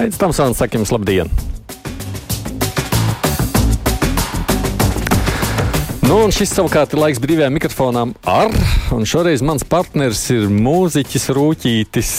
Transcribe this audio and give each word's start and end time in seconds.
Aizsmeļs 0.00 0.16
Tamsons, 0.16 0.56
sakim, 0.56 0.84
labdien! 0.88 1.28
Nu, 6.00 6.16
un 6.24 6.32
šis 6.32 6.54
savukārt 6.56 6.94
ir 6.96 7.02
laiks 7.02 7.20
brīvajām 7.22 7.52
mikrofonām 7.54 8.14
ar, 8.26 8.48
un 8.96 9.04
šoreiz 9.06 9.44
mans 9.44 9.62
partneris 9.68 10.24
ir 10.32 10.48
mūziķis 10.50 11.28
Rūķītis 11.36 12.14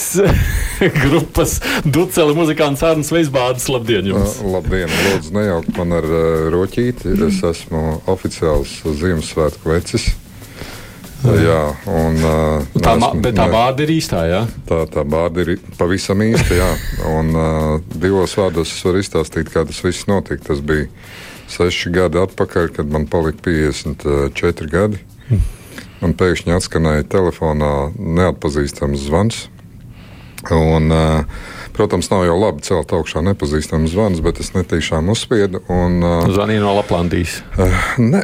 grupas 1.01 1.57
Duceli 1.83 2.37
muzikants 2.37 2.85
Arns 2.85 3.09
Veisbārdis. 3.11 3.65
Labdien 3.73 4.13
jums! 4.13 4.37
Uh, 4.39 4.53
labdien! 4.59 4.93
Lūdzu, 5.09 5.33
nejaukt 5.35 5.73
man 5.81 5.97
ar 5.97 6.07
uh, 6.07 6.47
Rūķīti. 6.53 7.17
Es 7.31 7.41
esmu 7.49 7.97
oficiāls 8.13 8.77
Ziemassvētku 9.01 9.73
vecis. 9.73 10.11
Uh, 11.21 11.35
jā, 11.37 11.59
un, 11.85 12.15
uh, 12.25 12.79
tā, 12.81 12.95
esmu, 12.95 13.09
bet 13.21 13.35
tā 13.37 13.45
vārda 13.51 13.85
ir 13.85 13.91
īstā, 13.93 14.23
jā? 14.25 14.39
Tā, 14.65 14.79
tā 14.89 15.03
vārda 15.05 15.43
ir 15.45 15.59
pavisam 15.77 16.23
īsta, 16.25 16.55
jā. 16.57 16.69
Un 17.11 17.29
uh, 17.37 17.75
divos 17.93 18.33
vārdos 18.39 18.71
es 18.73 18.81
varu 18.87 19.03
izstāstīt, 19.03 19.51
kā 19.53 19.61
tas 19.69 19.83
viss 19.85 20.07
notika. 20.09 20.47
Tas 20.49 20.63
bija 20.65 20.89
seši 21.51 21.93
gadi 21.93 22.21
atpakaļ, 22.23 22.71
kad 22.77 22.89
man 22.89 23.05
palika 23.11 23.45
54 23.51 24.69
gadi. 24.71 25.01
Un 26.01 26.15
pēkšņi 26.17 26.55
atskanēja 26.55 27.05
telefonā 27.13 27.91
neatpazīstams 27.93 29.05
zvans. 29.05 29.43
Un, 30.49 30.89
protams, 31.81 32.11
nav 32.13 32.27
jau 32.27 32.35
labi 32.37 32.61
celt 32.61 32.91
augšā 32.93 33.23
nepazīstams 33.25 33.89
zvans, 33.95 34.19
bet 34.21 34.37
es 34.43 34.51
netīšām 34.53 35.07
uzspiedu. 35.09 35.63
Un, 35.65 35.97
zvanīja 36.29 36.61
no 36.61 36.75
Laplandijas? 36.77 37.39
Ne, 37.97 38.21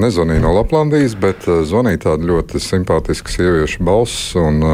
nezvanīja 0.00 0.40
no 0.40 0.54
Laplandijas, 0.56 1.12
bet 1.20 1.44
zvanīja 1.44 2.00
tāda 2.06 2.24
ļoti 2.30 2.62
simpātiska 2.64 3.36
sieviešu 3.36 3.84
balss. 3.84 4.32
Un, 4.40 4.64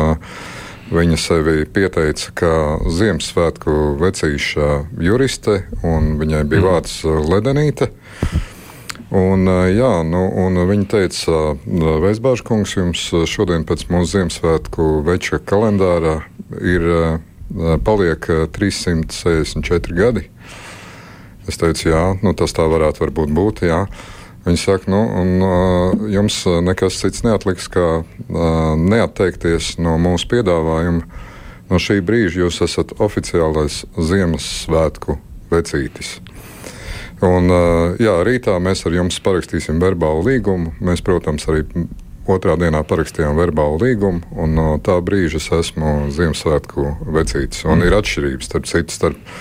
Viņa 0.91 1.17
sevi 1.23 1.69
pieteica 1.71 2.33
kā 2.35 2.55
Ziemassvētku 2.91 3.75
vecīša 4.01 4.71
juriste, 4.99 5.61
un 5.87 6.17
viņai 6.19 6.41
bija 6.51 6.65
mm. 6.65 6.67
vārds 6.67 6.97
Ledenīte. 7.31 7.87
Un, 9.15 9.47
jā, 9.71 9.93
nu, 10.03 10.25
un 10.43 10.59
viņa 10.67 10.89
teica, 10.91 11.39
Veisbāžkungs, 12.03 12.75
jums 12.75 13.07
šodien 13.31 13.63
pēc 13.71 13.87
mūsu 13.87 14.17
Ziemassvētku 14.17 14.89
veča 15.07 15.39
kalendārā 15.47 16.17
ir 16.59 16.91
paliek 17.85 18.27
364 18.55 19.97
gadi. 19.97 20.27
Es 21.49 21.59
teicu, 21.59 21.89
jā, 21.91 22.03
nu, 22.23 22.35
tas 22.37 22.55
tā 22.55 22.67
varētu 22.71 23.11
būt. 23.11 23.65
Jā. 23.67 23.85
Viņi 24.45 24.61
saka, 24.61 24.89
nu, 24.89 25.01
un, 25.21 26.09
jums 26.13 26.45
nekas 26.65 27.01
cits 27.03 27.25
neatliks, 27.27 27.69
kā 27.69 28.03
neatteikties 28.29 29.75
no 29.83 29.99
mūsu 30.01 30.31
piedāvājuma. 30.31 31.27
No 31.71 31.79
šī 31.79 32.01
brīža 32.03 32.45
jūs 32.45 32.63
esat 32.65 32.97
oficiālais 32.99 33.85
Ziemassvētku 33.95 35.19
vecītis. 35.53 36.17
Un, 37.21 37.53
jā, 38.01 38.15
rītā 38.25 38.57
mēs 38.65 38.87
ar 38.89 38.97
jums 38.97 39.21
parakstīsim 39.23 39.83
verbālu 39.83 40.25
līgumu. 40.31 40.73
Mēs, 40.81 41.05
protams, 41.05 41.45
arī 41.53 41.67
otrā 42.29 42.57
dienā 42.61 42.83
parakstījām 42.87 43.39
verbālu 43.39 43.81
līgumu, 43.85 44.21
un 44.37 44.59
no 44.59 44.67
tā 44.85 44.99
brīža 45.05 45.41
es 45.41 45.49
esmu 45.55 46.11
Ziemassvētku 46.15 46.87
vecītis. 47.17 47.65
Un 47.69 47.85
ir 47.87 47.97
atšķirības 47.97 48.51
starp 48.51 48.69
citu 48.71 48.97
starp 48.97 49.33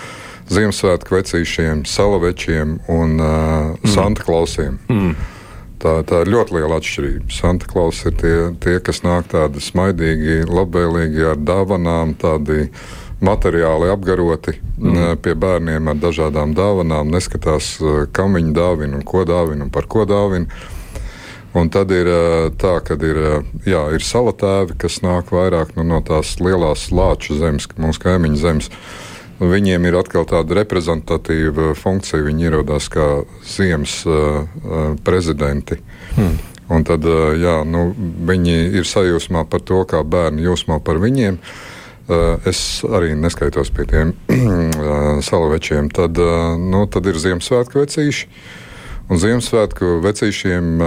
Ziemassvētku 0.49 1.13
vecīšiem, 1.13 1.83
salavečiem 1.85 2.79
un 2.89 3.19
uh, 3.19 3.27
mm. 3.75 3.91
Santa 3.93 4.25
Klausiem. 4.25 4.79
Mm. 4.89 5.11
Tā, 5.79 5.99
tā 6.03 6.23
ir 6.25 6.31
ļoti 6.33 6.57
liela 6.57 6.79
atšķirība. 6.81 7.29
Santa 7.31 7.69
Klaus 7.69 8.01
ir 8.09 8.15
tie, 8.19 8.33
tie 8.59 8.79
kas 8.83 9.03
nāk 9.05 9.29
tādi 9.31 9.61
smaidīgi, 9.63 10.41
labvēlīgi 10.49 11.29
ar 11.29 11.39
dāvanām, 11.39 12.17
tādi 12.19 12.65
materiāli 13.23 13.91
apgaroti 13.91 14.55
mm. 14.57 15.21
pie 15.23 15.35
bērniem 15.39 15.91
ar 15.91 16.01
dažādām 16.01 16.55
dāvanām, 16.57 17.11
neskatās, 17.13 17.77
kam 18.15 18.35
viņi 18.39 18.53
dāvina 18.55 18.99
un 18.99 19.05
ko 19.07 19.23
dāvina 19.27 19.67
un 19.67 19.71
par 19.75 19.87
ko 19.91 20.07
dāvina. 20.09 20.49
Un 21.57 21.69
tad 21.73 21.89
ir 21.89 22.07
tā, 22.61 22.75
ka 22.85 22.93
ir, 22.93 23.19
jā, 23.65 23.83
ir 23.97 24.03
salatēvi, 24.05 24.75
kas 24.81 24.99
nāk 25.01 25.31
vairāk 25.33 25.73
nu, 25.79 25.85
no 25.87 26.01
tās 26.05 26.35
lielās 26.37 26.89
lāču 26.93 27.39
zemes, 27.39 27.65
mūsu 27.79 28.03
kaimiņu 28.03 28.37
zemes. 28.37 28.69
Viņiem 29.39 29.87
ir 29.87 29.95
atkal 29.95 30.27
tāda 30.29 30.57
reprezentatīva 30.59 31.71
funkcija. 31.79 32.25
Viņi 32.25 32.49
ierodās 32.49 32.89
kā 32.91 33.07
ziemas 33.47 34.01
uh, 34.05 34.43
prezidenti. 35.07 35.79
Hmm. 36.17 36.37
Un 36.69 36.85
tad 36.85 37.05
jā, 37.41 37.55
nu, 37.65 37.87
viņi 38.29 38.57
ir 38.77 38.85
sajūsmā 38.85 39.47
par 39.49 39.63
to, 39.65 39.81
kā 39.89 40.03
bērni 40.05 40.45
jūsmā 40.45 40.77
par 40.85 40.99
viņiem. 41.01 41.39
Es 42.49 42.59
arī 42.85 43.15
neskaitos 43.17 43.71
pie 43.73 43.87
tiem 43.89 44.13
salavečiem. 45.29 45.89
Tad, 45.93 46.19
nu, 46.61 46.83
tad 46.93 47.09
ir 47.09 47.17
Ziemassvētku 47.21 47.81
vecīši. 47.81 48.29
Un 49.09 49.17
Ziemassvētku 49.17 49.95
vecīšiem 50.05 50.81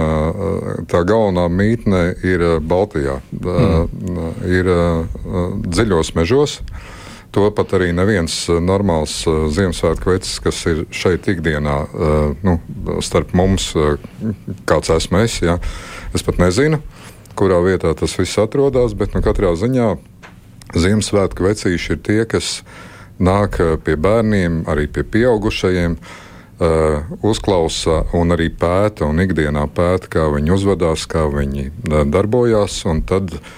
tā 0.87 1.01
galvenā 1.03 1.49
mītne 1.51 2.03
ir 2.23 2.43
Baltijā, 2.63 3.17
mm. 3.35 4.29
ir 4.47 4.69
dziļos 5.67 6.13
mežos. 6.15 6.61
To 7.35 7.49
pat 7.51 7.75
arī 7.75 7.89
neviens 7.91 8.37
normāls 8.63 9.17
Ziemassvētku 9.27 10.13
vecs, 10.13 10.37
kas 10.45 10.63
ir 10.71 10.83
šeit 10.93 11.27
ikdienā, 11.33 11.75
nu, 12.47 12.55
starp 13.03 13.35
mums, 13.35 13.73
kāds 14.69 14.93
esmu 14.95 15.25
es, 15.25 15.41
ja, 15.43 15.57
es 16.15 16.23
pat 16.23 16.39
nezinu, 16.39 16.79
kurā 17.35 17.59
vietā 17.65 17.91
tas 17.97 18.15
viss 18.15 18.39
atrodas, 18.39 18.95
bet 18.95 19.17
nu, 19.17 19.23
katrā 19.25 19.51
ziņā 19.59 19.95
Ziemassvētku 20.79 21.51
vecīši 21.51 21.97
ir 21.97 22.05
tie, 22.07 22.21
kas 22.29 22.61
nāk 23.19 23.59
pie 23.83 23.99
bērniem, 23.99 24.63
arī 24.71 24.87
pie 24.87 25.03
pieaugušajiem. 25.03 25.99
Uh, 25.99 26.21
uzklausa 27.25 28.03
un 28.15 28.35
arī 28.35 28.47
pēta, 28.55 29.09
un 29.09 29.19
ikdienā 29.23 29.67
pēta, 29.75 30.09
kā 30.17 30.27
viņi 30.31 30.55
uzvedās, 30.55 31.05
kā 31.11 31.25
viņi 31.31 31.69
darbojās. 32.13 32.81
Tad 33.09 33.35
uh, 33.35 33.53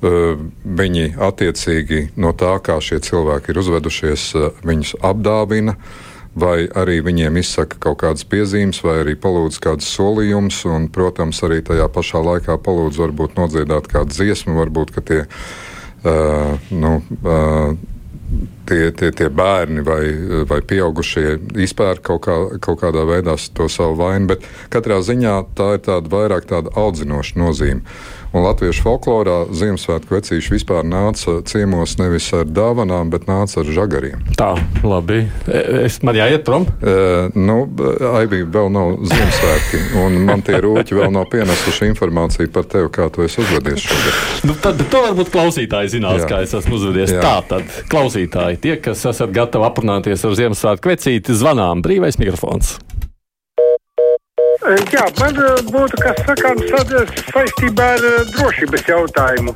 Viņi 0.00 1.06
attiecīgi 1.16 2.02
no 2.20 2.34
tā, 2.36 2.58
kā 2.60 2.76
šie 2.84 2.98
cilvēki 3.00 3.52
ir 3.52 3.60
uzvedušies, 3.62 4.26
viņus 4.66 4.98
apdāvina. 5.04 5.76
Vai 6.36 6.66
arī 6.68 6.98
viņiem 7.00 7.38
izsaka 7.40 7.78
kaut 7.80 8.02
kādas 8.02 8.26
piezīmes, 8.28 8.82
vai 8.84 8.98
arī 9.00 9.14
palūdz 9.16 9.56
kādus 9.64 9.88
solījumus, 9.96 10.58
un, 10.68 10.90
protams, 10.92 11.40
arī 11.46 11.62
tajā 11.64 11.86
pašā 11.88 12.20
laikā 12.20 12.58
palūdz 12.60 13.00
varbūt 13.00 13.38
nodziedāt 13.40 13.88
kādu 13.88 14.12
dziesmu, 14.12 14.58
varbūt 14.58 14.92
tie, 15.08 15.22
uh, 15.24 16.68
nu, 16.68 16.92
uh, 17.24 17.72
tie, 18.68 18.90
tie, 18.96 19.12
tie 19.16 19.30
bērni 19.32 19.84
vai, 19.86 20.02
vai 20.48 20.60
pieaugušie 20.60 21.38
izpērk 21.66 22.04
kaut, 22.10 22.24
kā, 22.26 22.36
kaut 22.62 22.82
kādā 22.82 23.06
veidā 23.08 23.36
to 23.56 23.68
savu 23.72 23.98
vainu, 24.02 24.32
bet 24.34 24.46
katrā 24.72 25.00
ziņā 25.04 25.38
tā 25.56 25.72
ir 25.76 25.82
tāda 25.86 26.12
vairāk 26.12 26.48
tāda 26.50 26.74
audzinoša 26.76 27.40
nozīme. 27.40 27.82
Un 28.36 28.42
latviešu 28.44 28.82
folklorā 28.84 29.36
Ziemassvētku 29.54 30.12
vecīši 30.12 30.52
vispār 30.52 30.84
nāca 30.84 31.38
ciemos 31.48 31.94
nevis 31.96 32.26
ar 32.36 32.44
dāvanām, 32.44 33.08
bet 33.12 33.24
nāca 33.30 33.62
ar 33.62 33.70
žagariem. 33.72 34.26
Tā, 34.36 34.50
labi. 34.84 35.22
E, 35.46 35.62
es, 35.86 36.00
man 36.04 36.18
jāiet 36.18 36.44
prom? 36.44 36.66
E, 36.66 36.96
nu, 37.38 37.58
Aivija 38.10 38.48
vēl 38.58 38.68
nav 38.74 38.96
Ziemassvētki, 39.08 39.80
un 40.02 40.18
man 40.28 40.44
tie 40.44 40.58
rūķi 40.60 40.98
vēl 40.98 41.14
nav 41.14 41.30
pienesuši 41.32 41.88
informāciju 41.92 42.52
par 42.52 42.68
tevi, 42.68 42.90
kā 42.98 43.08
tu 43.14 43.24
esi 43.24 43.40
uzvedies 43.44 43.86
šogad. 43.86 44.20
nu, 44.50 44.58
tad 44.66 44.84
to 44.84 45.04
varbūt 45.06 45.32
klausītāji 45.32 45.94
zinās, 45.96 46.24
Jā. 46.24 46.30
kā 46.34 46.42
es 46.44 46.52
esmu 46.60 46.76
uzvedies. 46.80 47.14
Jā. 47.16 47.22
Tā 47.24 47.34
tad, 47.54 47.80
klausītāji, 47.92 48.55
tie, 48.60 48.76
kas 48.82 49.04
esat 49.08 49.32
gatavi 49.34 49.66
aprunāties 49.68 50.24
ar 50.26 50.36
Ziemassvētku 50.38 50.92
vecīti, 50.92 51.36
zvanām 51.36 51.84
brīvais 51.84 52.20
mikrofons. 52.20 52.76
Jā, 54.90 55.04
man 55.20 55.36
būtu 55.70 55.98
kas 56.00 56.22
sakāms 56.26 56.70
saistībā 57.30 57.90
ar 57.94 58.06
drošības 58.34 58.88
jautājumu. 58.90 59.54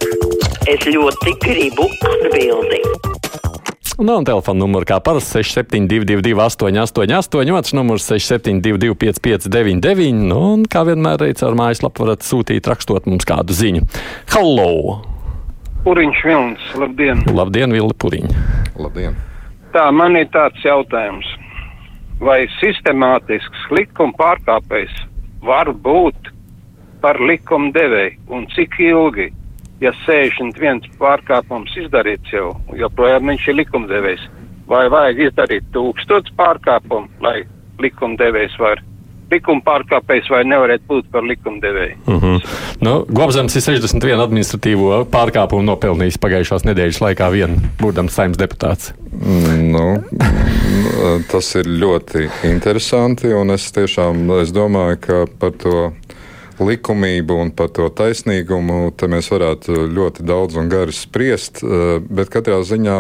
Es 0.71 0.85
ļoti 0.87 1.35
gribu 1.43 1.89
atbildēt. 2.07 3.11
Un 4.01 4.25
telefona 4.25 4.63
numurs 4.63 4.89
kā 4.89 4.97
parasti 5.05 5.43
6722, 5.43 6.33
888, 6.41 7.53
otrs 7.59 7.75
numurs 7.77 8.07
672, 8.09 8.95
559, 8.97 10.25
nu, 10.31 10.41
un 10.55 10.65
kā 10.65 10.87
vienmēr 10.89 11.27
arī 11.27 11.37
caur 11.37 11.59
mājaslapu 11.59 12.07
varat 12.07 12.25
sūtīt, 12.25 12.71
rakstot 12.71 13.11
mums 13.11 13.29
kādu 13.29 13.57
ziņu. 13.57 13.85
Hello! 14.33 15.10
Puriņš 15.85 16.19
Vilnis, 16.29 16.65
labdien! 16.77 17.23
Labdien, 17.33 17.73
Vilni 17.73 17.95
Puriņ! 18.03 18.27
Labdien! 18.77 19.15
Tā, 19.73 19.87
man 19.95 20.19
ir 20.19 20.27
tāds 20.35 20.61
jautājums 20.65 21.29
vai 22.21 22.43
sistemātisks 22.59 23.63
likuma 23.73 24.13
pārkāpējs 24.19 24.93
var 25.47 25.71
būt 25.73 26.29
par 27.01 27.17
likuma 27.25 27.73
devēju 27.73 28.37
un 28.37 28.45
cik 28.53 28.77
ilgi, 28.85 29.31
ja 29.81 29.95
61 30.05 30.85
pārkāpums 31.01 31.73
izdarīts 31.81 32.35
jau, 32.35 32.53
joprojām 32.77 33.33
viņš 33.33 33.49
ir 33.49 33.59
likumdevējs, 33.63 34.29
vai 34.69 34.85
vajag 34.93 35.25
izdarīt 35.31 35.73
tūkstots 35.73 36.37
pārkāpumu, 36.37 37.09
lai 37.25 37.39
likumdevējs 37.81 38.61
var 38.61 38.85
likuma 39.31 39.63
pārkāpējs 39.67 40.31
vai 40.33 40.43
nevarētu 40.49 40.87
būt 40.89 41.11
par 41.13 41.27
likumdevēju. 41.27 41.97
Uh 42.07 42.23
-huh. 42.23 42.49
nu, 42.81 42.95
Gobzems 43.09 43.57
ir 43.57 43.63
61 43.63 44.25
administratīvo 44.25 45.05
pārkāpumu 45.11 45.63
nopelnījis 45.67 46.19
pagājušās 46.19 46.67
nedēļas 46.69 47.01
laikā 47.07 47.31
vien, 47.33 47.57
būdams 47.81 48.15
saimnes 48.15 48.39
deputāts. 48.39 48.93
Nu, 49.73 50.03
tas 51.31 51.55
ir 51.55 51.67
ļoti 51.67 52.29
interesanti, 52.45 53.33
un 53.35 53.51
es 53.51 53.73
tiešām 53.73 54.41
es 54.41 54.53
domāju, 54.53 54.97
ka 55.01 55.25
par 55.39 55.53
to 55.53 55.93
likumību 56.61 57.37
un 57.43 57.51
par 57.57 57.69
to 57.69 57.89
taisnīgumu 57.89 58.93
te 58.97 59.09
mēs 59.09 59.31
varētu 59.33 59.87
ļoti 59.97 60.27
daudz 60.29 60.57
un 60.61 60.69
gari 60.69 60.93
spriest, 60.93 61.65
bet 62.11 62.29
katrā 62.29 62.61
ziņā 62.63 62.99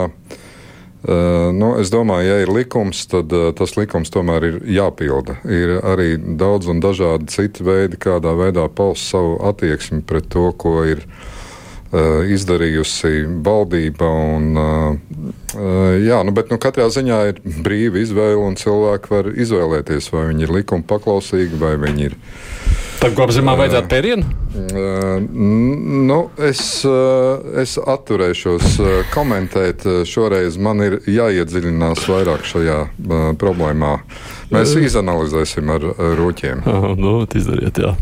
nu, 1.02 1.72
es 1.80 1.88
domāju, 1.92 2.28
ja 2.28 2.38
ir 2.44 2.52
likums, 2.52 3.06
tad 3.08 3.32
uh, 3.32 3.50
tas 3.56 3.72
likums 3.78 4.12
tomēr 4.12 4.46
ir 4.50 4.56
jāpilda. 4.68 5.38
Ir 5.48 5.78
arī 5.80 6.14
daudz 6.18 6.68
un 6.68 6.82
dažādi 6.84 7.30
citi 7.32 7.64
veidi, 7.64 8.00
kādā 8.00 8.34
veidā 8.36 8.66
paust 8.68 9.08
savu 9.08 9.38
attieksmi 9.48 10.02
pret 10.04 10.28
to, 10.32 10.50
ko 10.60 10.82
ir 10.84 11.00
uh, 11.06 12.20
izdarījusi 12.28 13.24
valdība. 13.46 14.10
Un, 14.36 14.60
jā, 16.04 16.20
nu, 16.26 16.34
bet 16.36 16.52
nu, 16.52 16.60
katrā 16.60 16.90
ziņā 16.92 17.20
ir 17.32 17.40
brīva 17.64 18.04
izvēle, 18.04 18.38
un 18.44 18.60
cilvēki 18.60 19.14
var 19.14 19.32
izvēlēties, 19.32 20.12
vai 20.12 20.28
viņi 20.30 20.46
ir 20.46 20.56
likuma 20.60 20.86
paklausīgi, 20.92 21.58
vai 21.60 21.74
viņi 21.80 22.10
ir 22.10 22.18
Tad 23.00 23.14
kopumā 23.16 23.54
vajadzētu 23.56 23.88
pērienu? 23.88 24.26
Uh, 24.50 25.22
nu, 26.10 26.18
es, 26.44 26.60
uh, 26.84 27.40
es 27.62 27.78
atturēšos 27.80 28.74
uh, 28.82 28.90
komentēt. 29.14 29.86
Šoreiz 30.04 30.58
man 30.60 30.84
ir 30.84 30.98
jāiedziļinās 31.08 32.04
vairāk 32.10 32.44
šajā 32.50 32.76
problēmā. 33.40 33.94
Mēs 34.52 34.74
izanalizēsim 34.76 35.72
ar, 35.72 35.88
rūķiem. 36.20 36.60
Uh, 36.66 36.92
nu, 36.98 37.14
izdariet, 37.24 37.80
jā. 37.80 37.94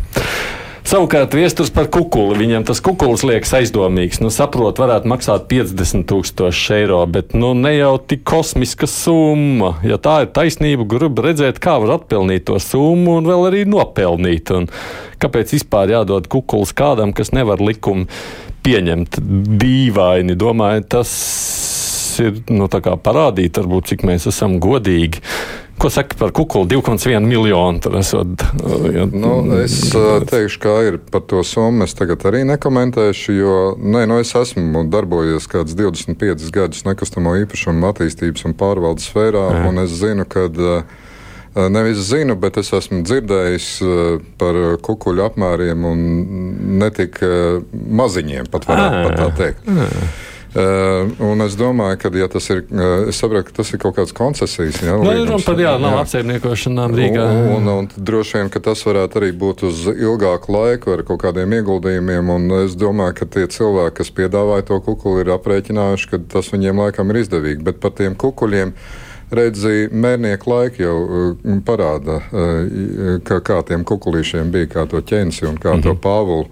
Savukārt 0.89 1.35
viesturs 1.37 1.69
par 1.69 1.91
kukuli. 1.93 2.39
Viņam 2.41 2.63
tas 2.65 2.79
kukulis 2.81 3.21
liekas 3.29 3.51
aizdomīgs. 3.59 4.23
Nu, 4.23 4.31
saprot, 4.33 4.79
varētu 4.81 5.11
maksāt 5.13 5.45
50 5.51 6.07
tūkstoši 6.09 6.79
eiro, 6.79 7.03
bet 7.13 7.35
nu, 7.37 7.51
ne 7.53 7.75
jau 7.75 7.91
tik 8.01 8.23
kosmiska 8.25 8.89
summa. 8.89 9.75
Ja 9.85 9.99
tā 10.01 10.23
ir 10.25 10.31
taisnība, 10.33 10.87
gribu 10.89 11.27
redzēt, 11.27 11.61
kā 11.61 11.77
var 11.83 11.99
atpelnīt 11.99 12.47
to 12.49 12.57
summu 12.57 13.19
un 13.19 13.29
vēl 13.29 13.45
arī 13.51 13.67
nopelnīt. 13.69 14.55
Un 14.57 14.71
kāpēc 15.21 15.53
vispār 15.59 15.93
jādod 15.93 16.31
kukulis 16.33 16.73
kādam, 16.73 17.13
kas 17.13 17.35
nevar 17.37 17.61
likumu 17.61 18.09
pieņemt 18.65 19.21
dīvaini? 19.61 20.41
Domāju, 20.41 20.89
tas 20.97 21.13
ir 22.25 22.41
nu, 22.49 22.65
parādīt, 22.73 23.61
varbūt, 23.61 23.93
cik 23.93 24.09
mēs 24.09 24.31
esam 24.33 24.57
godīgi. 24.57 25.21
Ko 25.79 25.91
saka 25.91 26.17
par 26.19 26.33
kukuli 26.35 26.67
2,1 26.67 27.21
miljonu? 27.21 27.99
Esot, 27.99 28.27
ja... 28.95 29.07
nu, 29.13 29.33
es 29.63 29.77
teikšu, 30.31 30.61
kā 30.63 30.75
ir 30.89 30.99
par 31.13 31.23
to 31.31 31.43
summu. 31.47 31.87
Es 31.87 31.95
tagad 31.99 32.25
arī 32.27 32.43
nekomentēšu, 32.49 33.35
jo 33.37 33.59
nē, 33.79 34.07
nu, 34.11 34.19
es 34.23 34.35
esmu 34.39 34.85
darbojies 34.91 35.47
kādus 35.51 35.79
25 35.79 36.51
gadus 36.55 36.87
nekustamo 36.89 37.37
īpašumu 37.45 37.87
attīstības 37.93 38.49
un 38.49 38.57
pārvaldes 38.59 39.07
sfērā, 39.13 39.45
Jā. 39.55 39.67
un 39.71 39.85
es 39.85 39.95
zinu, 40.01 40.27
ka. 40.29 40.49
Nevis 41.59 41.99
zinu, 42.07 42.37
bet 42.39 42.59
es 42.61 42.69
esmu 42.77 43.01
dzirdējis 43.03 43.69
par 44.39 44.55
kukuļu 44.85 45.25
apmēriem 45.25 45.87
un 45.89 46.03
ne 46.79 46.91
tik 46.95 47.19
maziņiem, 47.73 48.47
pat 48.53 48.69
varētu 48.69 49.01
pat 49.09 49.17
tā 49.19 49.29
teikt. 49.41 49.67
Jā. 49.67 49.89
Uh, 50.59 51.11
un 51.23 51.39
es 51.45 51.55
domāju, 51.55 51.99
ka 52.03 52.11
ja 52.19 52.27
tas 52.31 52.49
ir, 52.51 52.65
uh, 52.73 53.05
es 53.13 53.19
saprotu, 53.21 53.47
ka 53.47 53.53
tas 53.61 53.69
ir 53.71 53.79
kaut 53.79 53.95
kāds 53.95 54.15
koncesijas. 54.17 54.81
Jā, 54.83 54.97
nu, 54.99 55.13
runa 55.13 55.37
par 55.45 55.61
jā, 55.61 55.75
nav 55.79 55.99
apsaimniekošanām 56.01 56.97
Rīgā. 56.99 57.27
Un, 57.29 57.53
un, 57.61 57.69
un, 57.75 57.89
droši 57.95 58.41
vien, 58.41 58.51
ka 58.51 58.63
tas 58.65 58.83
varētu 58.87 59.21
arī 59.21 59.29
būt 59.39 59.63
uz 59.69 59.85
ilgāku 59.93 60.57
laiku 60.57 60.97
ar 60.97 61.05
kaut 61.07 61.21
kādiem 61.23 61.55
ieguldījumiem. 61.61 62.33
Un 62.35 62.57
es 62.63 62.75
domāju, 62.81 63.21
ka 63.21 63.29
tie 63.37 63.45
cilvēki, 63.55 63.99
kas 64.01 64.11
piedāvāja 64.17 64.67
to 64.73 64.81
kukuli, 64.89 65.23
ir 65.23 65.31
aprēķinājuši, 65.37 66.11
ka 66.11 66.21
tas 66.35 66.51
viņiem 66.51 66.83
laikam 66.83 67.15
ir 67.15 67.21
izdevīgi. 67.23 67.63
Bet 67.69 67.79
par 67.85 67.95
tiem 68.01 68.19
kukuļiem 68.19 68.75
redzi, 69.39 69.77
mērnieku 69.93 70.51
laiki 70.51 70.83
jau 70.89 70.97
uh, 71.05 71.55
parāda, 71.69 72.19
ka, 73.29 73.39
kā 73.47 73.63
tiem 73.69 73.87
kukulīšiem 73.87 74.51
bija, 74.51 74.73
kā 74.75 74.89
to 74.91 75.05
ķēnsi 75.07 75.47
un 75.53 75.61
kā 75.61 75.77
mm 75.77 75.79
-hmm. 75.79 75.87
to 75.87 75.95
pāvulu. 76.09 76.51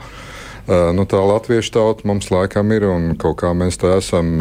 Nu, 0.67 1.05
tā 1.07 1.21
latviešu 1.23 1.71
tauta 1.77 2.09
mums 2.11 2.27
laikam 2.33 2.73
ir, 2.75 2.89
un 2.91 3.13
kaut 3.21 3.37
kā 3.39 3.53
mēs 3.55 3.79
tā 3.79 3.93
esam, 4.01 4.33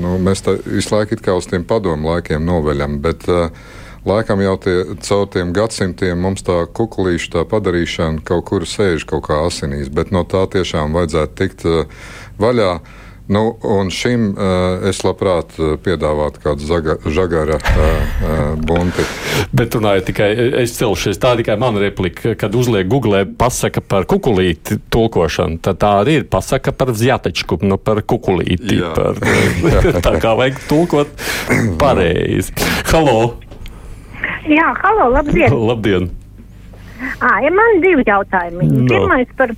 nu, 0.00 0.14
mēs 0.24 0.40
tā 0.46 0.54
visu 0.64 0.94
laiku 0.94 1.18
uz 1.34 1.48
tiem 1.50 1.66
padomu 1.68 2.14
laikiem 2.14 2.44
noveļam. 2.44 3.02
Bet, 3.04 3.28
Laikam 4.08 4.40
jau 4.40 4.54
tie, 4.62 4.74
caur 5.04 5.26
tiem 5.28 5.50
gadsimtiem 5.52 6.20
mums 6.22 6.44
tā 6.46 6.54
kukurūza 6.72 7.32
tā 7.34 7.42
padarīšana 7.50 8.22
kaut 8.24 8.46
kur 8.48 8.64
sēž 8.64 9.04
kaut 9.04 9.26
kā 9.26 9.40
asinīs, 9.44 9.90
bet 9.92 10.14
no 10.14 10.22
tā 10.24 10.46
tiešām 10.48 10.94
vajadzētu 10.96 11.34
tikt 11.36 11.66
vaļā. 12.40 12.70
Uh, 12.78 13.07
Nu, 13.28 13.58
un 13.60 13.90
šim 13.92 14.30
uh, 14.32 14.86
es 14.88 15.02
labprāt 15.04 15.52
eh, 15.60 15.74
piedāvātu 15.84 16.40
kādu 16.40 16.64
zaga, 16.64 16.94
žagara 17.12 17.58
uh, 17.60 17.82
uh, 17.84 18.38
bunti. 18.56 19.04
Bet 19.52 19.76
runājot 19.76 20.06
tikai, 20.08 20.28
es 20.62 20.72
celšies, 20.78 21.20
tā 21.20 21.34
tikai 21.36 21.58
mana 21.60 21.82
replika, 21.82 22.32
kad 22.40 22.56
uzliek 22.56 22.88
Google 22.88 23.26
pasaka 23.28 23.82
par 23.84 24.08
kukulīti 24.08 24.78
tulkošanu, 24.88 25.60
tad 25.60 25.82
tā 25.84 25.92
arī 26.06 26.22
ir 26.22 26.24
pasaka 26.32 26.72
par 26.72 26.94
zjatečku, 26.96 27.60
nu 27.68 27.76
par 27.76 28.00
kukulīti. 28.00 28.80
Jā. 28.80 28.94
Par, 28.96 29.20
tā 30.08 30.14
kā 30.24 30.32
vajag 30.40 30.64
tulkot 30.70 31.12
pareizi. 31.76 32.56
Halo! 32.88 33.34
Jā, 34.48 34.72
halo, 34.80 35.12
labdien! 35.18 35.52
labdien! 35.52 36.08
À, 37.20 37.36
ja 37.44 37.50
man 37.54 37.82
divi 37.84 38.02
jautājumi. 38.08 38.72
No. 38.72 38.86
Pirmais 38.88 39.36
par 39.38 39.52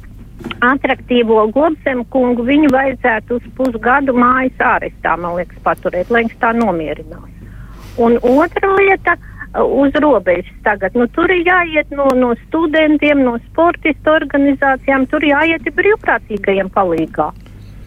atraktīvo 0.65 1.47
Globsem 1.55 2.05
kungu 2.13 2.45
viņu 2.47 2.71
vajadzētu 2.73 3.41
uz 3.41 3.49
pusgadu 3.57 4.15
mājas 4.17 4.63
ārestā, 4.75 5.17
man 5.21 5.39
liekas, 5.39 5.59
paturēt, 5.65 6.11
lai 6.11 6.25
viņš 6.27 6.39
tā 6.43 6.53
nomierinās. 6.57 7.29
Un 8.01 8.17
otra 8.23 8.73
lieta 8.79 9.17
uz 9.59 9.93
robežas 10.01 10.57
tagad. 10.65 10.95
Nu, 10.95 11.07
tur 11.11 11.31
ir 11.31 11.43
jāiet 11.47 11.91
no, 11.91 12.07
no 12.15 12.33
studentiem, 12.47 13.25
no 13.27 13.37
sportistu 13.51 14.13
organizācijām, 14.15 15.09
tur 15.11 15.25
jāiet 15.27 15.67
brīvprātīgajiem 15.75 16.71
palīgā. 16.75 17.31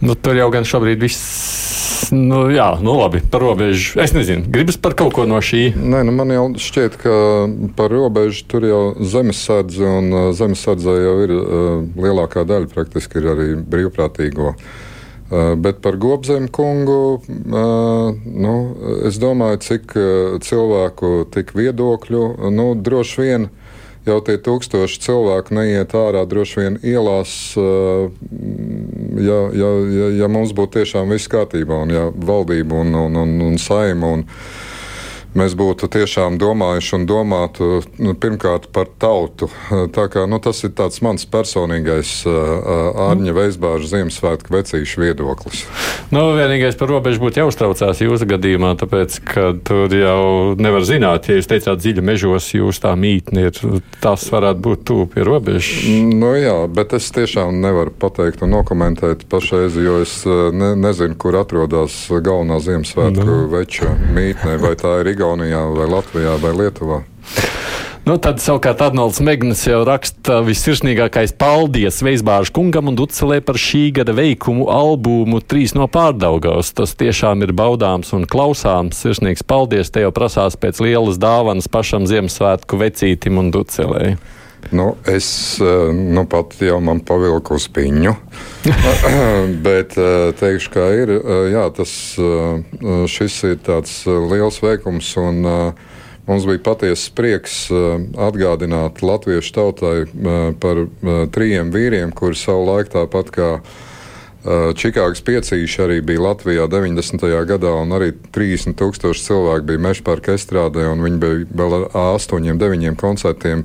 Nu, 0.03 0.17
tur 0.19 0.35
jau 0.35 0.49
gan 0.51 0.65
šobrīd 0.67 0.99
viss, 0.99 2.09
nu, 2.11 2.41
jā, 2.51 2.65
nu 2.83 2.97
labi, 2.97 3.21
par 3.31 3.39
robežu. 3.39 4.01
Es 4.03 4.11
nezinu, 4.11 4.43
gribas 4.51 4.75
par 4.75 4.97
kaut 4.99 5.13
ko 5.15 5.23
no 5.29 5.37
šī. 5.39 5.69
Nē, 5.79 6.01
nu, 6.03 6.11
man 6.17 6.33
jau 6.33 6.41
šķiet, 6.59 6.97
ka 6.99 7.13
par 7.77 7.93
robežu 7.95 8.43
tur 8.51 8.67
jau 8.67 8.81
zemesardze 8.99 9.87
un 9.87 10.11
uh, 10.11 10.25
zemesardzē 10.35 10.97
jau 11.05 11.15
ir 11.23 11.35
uh, 11.37 11.47
lielākā 12.03 12.43
daļa 12.49 12.67
praktiski 12.73 13.21
ir 13.21 13.29
arī 13.31 13.47
brīvprātīgo. 13.55 14.51
Uh, 14.51 15.53
bet 15.63 15.79
par 15.85 15.95
Gobzemu 16.03 16.51
kungu, 16.51 16.99
uh, 17.23 18.11
nu, 18.27 18.55
es 19.07 19.23
domāju, 19.23 19.63
cik 19.63 19.95
cilvēku, 20.43 21.15
tik 21.31 21.55
viedokļu, 21.55 22.25
nu, 22.51 22.73
droši 22.75 23.23
vien 23.23 23.47
uh, 23.47 23.62
jau 24.07 24.19
tie 24.25 24.37
tūkstoši 24.43 24.99
cilvēku 25.03 25.55
neiet 25.57 25.95
ārā 25.97 26.23
droši 26.29 26.59
vien 26.59 26.79
ielās, 26.83 27.33
ja, 27.55 29.39
ja, 29.55 29.71
ja, 29.99 30.09
ja 30.23 30.31
mums 30.31 30.53
būtu 30.55 30.79
tiešām 30.79 31.13
viss 31.13 31.31
kārtībā, 31.31 31.83
un 31.85 31.93
ja 31.93 32.05
valdība 32.11 32.83
un, 32.83 32.93
un, 33.05 33.19
un, 33.23 33.35
un 33.47 33.57
saima. 33.61 34.13
Un, 34.17 34.27
mēs 35.37 35.55
būtu 35.57 35.89
tiešām 35.91 36.37
domājuši 36.41 36.95
un 36.97 37.05
domātu 37.09 37.69
nu, 38.01 38.13
pirmkārt 38.17 38.69
par 38.73 38.89
tautu. 39.01 39.49
Tā 39.93 40.07
kā, 40.11 40.25
nu, 40.29 40.39
tas 40.43 40.63
ir 40.65 40.73
mans 41.05 41.25
personīgais 41.29 42.11
uh, 42.29 43.07
Ārņa 43.09 43.33
Veisbāža 43.35 43.89
Ziemassvētku 43.95 44.53
vecīšu 44.53 45.03
viedoklis. 45.03 45.63
Nu, 46.13 46.25
vienīgais 46.37 46.77
par 46.79 46.91
robežu 46.93 47.23
būtu 47.23 47.41
jāuztraucās 47.41 48.03
jūsu 48.03 48.27
gadījumā, 48.29 48.73
tāpēc, 48.81 49.17
ka 49.25 49.49
tur 49.65 49.93
jau 49.93 50.53
nevar 50.59 50.85
zināt, 50.87 51.29
ja 51.29 51.39
jūs 51.39 51.49
teicāt 51.49 51.81
dziļi 51.81 52.05
mežos, 52.05 52.51
jūs 52.53 52.81
tā 52.83 52.93
mītni 52.99 53.47
ir, 53.49 53.61
tas 54.03 54.25
varētu 54.33 54.63
būt 54.63 54.85
tuvu 54.89 55.07
pie 55.15 55.25
robežas. 55.27 55.87
Nu, 56.13 56.33
jā, 56.37 56.55
bet 56.71 56.95
es 56.97 57.09
tiešām 57.15 57.61
nevaru 57.63 57.93
pateikt 58.03 58.45
un 58.45 58.53
nokomentēt 58.53 59.25
pašreiz, 59.31 59.77
jo 59.81 59.99
es 60.05 60.19
ne, 60.27 60.73
nezinu, 60.79 61.17
kur 61.19 61.39
atrodas 61.41 61.97
galvenā 62.13 62.59
Ziemassvētku 62.63 63.27
nu. 63.27 63.39
veča 63.51 63.93
mītne, 64.13 64.57
vai 64.61 64.75
tā 64.79 64.99
ir 65.01 65.13
Igaunija. 65.15 65.22
Igaunijā, 65.23 65.63
vai 65.71 65.87
Latvijā, 65.87 66.35
vai 66.43 66.51
Lietuvā. 66.51 67.03
Nu, 68.03 68.17
tad 68.19 68.41
savukārt 68.43 68.81
Arnolds 68.83 69.21
Megnis 69.23 69.61
jau 69.63 69.79
raksta 69.87 70.41
visirsnīgākais 70.43 71.31
paldies 71.39 72.01
Veisbāžu 72.03 72.51
kungam 72.51 72.91
un 72.91 72.97
Ducelē 72.99 73.37
par 73.39 73.55
šī 73.55 73.85
gada 73.95 74.11
veikumu 74.17 74.67
albumu 74.67 75.39
Trīs 75.39 75.71
no 75.71 75.87
pārdaugās. 75.87 76.73
Tas 76.75 76.97
tiešām 76.99 77.47
ir 77.47 77.55
baudāms 77.55 78.11
un 78.17 78.27
klausāms. 78.27 78.99
Sirsnīgs 78.99 79.47
paldies, 79.47 79.87
te 79.87 80.03
jau 80.03 80.11
prasās 80.11 80.59
pēc 80.59 80.83
lielas 80.83 81.15
dāvanas 81.15 81.71
pašam 81.71 82.03
Ziemassvētku 82.11 82.83
vecītim 82.83 83.39
un 83.39 83.55
Ducelē. 83.55 84.17
Nu, 84.71 84.93
es 85.09 85.27
nu, 85.59 86.23
pat 86.29 86.55
jau 86.63 86.79
man 86.81 87.01
pavilku 87.05 87.57
uz 87.59 87.67
piņu, 87.73 88.13
bet 89.67 89.97
teikšu, 90.39 90.71
kā 90.73 90.87
ir. 91.03 91.11
Jā, 91.51 91.67
tas, 91.75 91.91
šis 93.11 93.41
ir 93.51 93.59
tāds 93.65 94.03
liels 94.07 94.61
veikums. 94.63 95.11
Un, 95.21 95.43
Mums 96.23 96.45
bija 96.47 96.61
patiesa 96.63 97.11
prieks 97.15 97.65
uh, 97.67 97.97
atgādināt 98.23 99.01
latviešu 99.03 99.55
tautai 99.57 99.97
uh, 100.05 100.53
par 100.55 100.85
uh, 100.85 101.25
trijiem 101.35 101.73
vīriem, 101.73 102.13
kuri 102.15 102.39
savulaik 102.39 102.93
tāpat 102.93 103.33
kā 103.35 103.49
Čikāgas 104.43 105.21
piecīši 105.23 105.77
arī 105.85 106.01
bija 106.03 106.19
Latvijā 106.19 106.65
90. 106.67 107.21
gadā, 107.47 107.69
un 107.79 107.95
arī 107.95 108.09
30 108.35 108.75
tūkstoši 108.75 109.21
cilvēku 109.23 109.69
bija 109.69 109.79
meža 109.85 110.03
parka 110.03 110.33
estrādē, 110.35 110.83
un 110.91 110.99
viņi 110.99 111.21
bija 111.21 111.45
vēl 111.61 111.75
ar 111.77 111.85
8, 112.17 112.49
9 112.59 112.97
koncertiem 112.99 113.63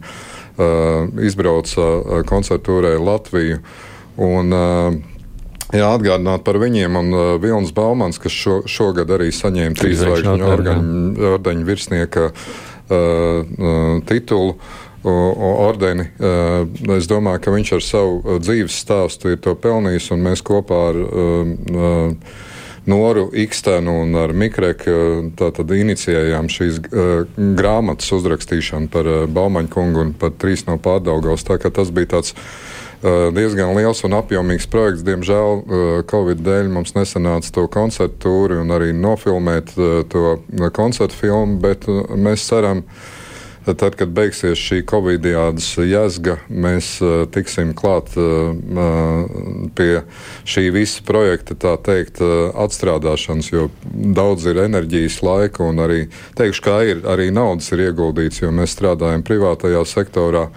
izbrauca 1.28 2.22
koncertūrē 2.28 2.96
Latviju. 2.98 3.60
Un, 4.18 4.56
Jā, 5.68 5.90
atgādināt 5.92 6.46
par 6.46 6.56
viņiem. 6.62 6.96
Un 6.96 7.12
uh, 7.12 7.30
Vilnis 7.42 7.74
Baumans, 7.76 8.16
kas 8.20 8.32
šo, 8.32 8.62
šogad 8.64 9.10
arī 9.12 9.28
saņēma 9.36 9.76
trīs 9.76 10.00
zvaigžņu 10.00 10.46
ordeņa 11.34 11.66
virsnieka 11.68 12.30
uh, 12.30 12.36
uh, 12.96 13.96
titulu. 14.08 14.58
Ordeni. 15.08 16.08
Es 16.90 17.06
domāju, 17.08 17.38
ka 17.40 17.52
viņš 17.54 17.68
ar 17.76 17.84
savu 17.86 18.38
dzīves 18.42 18.80
stāstu 18.82 19.30
ir 19.30 19.38
to 19.40 19.54
pelnījis, 19.56 20.08
un 20.12 20.24
mēs 20.26 20.42
kopā 20.44 20.80
ar 20.88 20.98
uh, 20.98 22.34
Noru 22.88 23.28
Ikstenu 23.36 23.98
un 24.02 24.16
ar 24.16 24.32
Mikreku 24.32 25.30
tātad 25.38 25.70
inicijējām 25.76 26.48
šīs 26.52 26.80
uh, 26.88 27.28
grāmatas 27.58 28.10
uzrakstīšanu 28.16 28.90
par 28.92 29.08
uh, 29.08 29.20
Baumaņu 29.28 29.72
kungu 29.72 30.02
un 30.06 30.14
par 30.16 30.32
trīs 30.40 30.64
no 30.68 30.78
pārdaugavas. 30.82 31.46
Tā 31.46 31.60
kā 31.60 31.72
tas 31.74 31.92
bija 31.94 32.16
tāds 32.16 32.34
diezgan 32.98 33.76
liels 33.76 34.00
un 34.02 34.16
apjomīgs 34.18 34.64
projekts. 34.66 35.04
Diemžēl 35.06 36.02
Covid 36.10 36.40
dēļ 36.42 36.72
mums 36.74 36.96
nesanāca 36.96 37.52
to 37.54 37.68
koncertu 37.70 38.18
tūri 38.24 38.56
un 38.58 38.74
arī 38.74 38.88
nofilmēt 38.90 39.70
to 40.10 40.32
koncertu 40.74 41.14
filmu, 41.14 41.60
bet 41.62 41.86
mēs 42.18 42.48
ceram, 42.50 42.82
tad, 43.74 43.96
kad 43.98 44.12
beigsies 44.14 44.60
šī 44.60 44.80
Covid-19 44.88 45.86
jēzga, 45.88 46.38
mēs 46.48 46.90
tiksim 47.34 47.74
klāt 47.76 48.14
pie 49.78 49.90
šī 50.48 50.64
visa 50.74 51.04
projekta, 51.08 51.56
tā 51.58 51.74
teikt, 51.84 52.22
atstrādāšanas, 52.54 53.52
jo 53.52 53.68
daudz 53.84 54.48
ir 54.48 54.62
enerģijas, 54.64 55.20
laika 55.26 55.66
un 55.66 55.82
arī, 55.84 56.00
teikšu, 56.38 56.64
kā 56.64 56.80
ir, 56.88 57.02
arī 57.08 57.30
naudas 57.34 57.72
ir 57.74 57.88
ieguldīts, 57.88 58.42
jo 58.42 58.52
mēs 58.54 58.76
strādājam 58.78 59.26
privātajā 59.26 59.84
sektorā. 59.88 60.48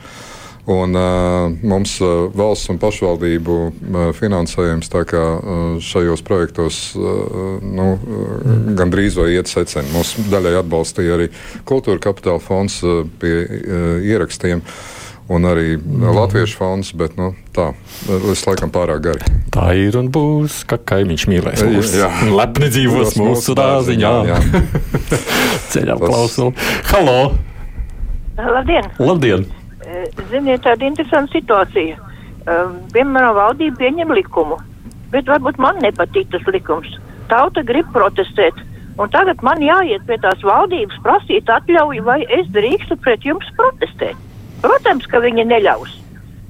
Un, 0.65 0.93
uh, 0.93 1.49
mums 1.65 1.95
uh, 2.03 2.27
valsts 2.37 2.69
un 2.69 2.77
pašvaldību 2.81 3.57
uh, 3.65 3.99
finansējums 4.13 4.91
kā, 5.09 5.23
uh, 5.41 5.61
šajos 5.81 6.21
projektos 6.21 6.79
uh, 6.93 7.57
nu, 7.65 7.87
uh, 7.97 8.49
gandrīz 8.77 9.17
vai 9.17 9.31
iet 9.33 9.49
seceni. 9.49 9.89
Mums 9.95 10.13
daļai 10.29 10.59
atbalstīja 10.61 11.17
arī 11.17 11.29
Kultūra 11.65 11.97
Kapitāla 12.03 12.41
fonds 12.43 12.77
uh, 12.85 13.01
pie 13.21 13.39
uh, 13.41 13.95
ierakstiem. 14.05 14.61
Un 15.31 15.47
arī 15.47 15.77
mm. 15.79 16.09
Latviešu 16.11 16.57
fonds, 16.59 16.89
bet 16.97 17.13
nu, 17.15 17.29
tā, 17.55 17.69
tas 18.03 18.41
laikam 18.49 18.73
pārāk 18.73 19.05
gari. 19.05 19.29
Tā 19.53 19.69
ir 19.79 19.95
un 19.95 20.09
būs, 20.11 20.65
ka 20.67 20.75
kaimiņš 20.91 21.25
mīlēs 21.31 21.63
mūs. 21.69 21.93
Jā, 21.95 22.09
lepni 22.35 22.67
dzīvos 22.73 23.15
mūsu 23.21 23.55
dārziņā. 23.55 24.11
Ceļā 25.71 25.97
klausulu. 26.03 26.51
Halo! 26.91 27.17
Labdien! 28.35 28.91
Labdien! 28.99 29.49
Ziniet, 30.31 30.63
tāda 30.65 30.87
interesanta 30.87 31.37
situācija. 31.37 31.99
Um, 32.49 32.77
piemēram, 32.95 33.35
valdība 33.37 33.83
pieņem 33.83 34.13
likumu, 34.17 34.57
bet 35.13 35.29
varbūt 35.29 35.61
man 35.61 35.79
nepatīk 35.85 36.31
tas 36.33 36.45
likums. 36.49 36.97
Tauta 37.29 37.63
grib 37.63 37.87
protestēt, 37.93 38.57
un 38.97 39.11
tagad 39.13 39.43
man 39.45 39.61
jāiet 39.61 40.03
pie 40.09 40.17
tās 40.23 40.41
valdības 40.45 40.99
prasīt 41.05 41.49
atļauju, 41.49 42.03
vai 42.07 42.21
es 42.39 42.49
drīkstu 42.55 42.97
pret 43.05 43.25
jums 43.27 43.47
protestēt. 43.59 44.17
Protams, 44.65 45.05
ka 45.09 45.21
viņi 45.21 45.47
neļaus 45.53 46.00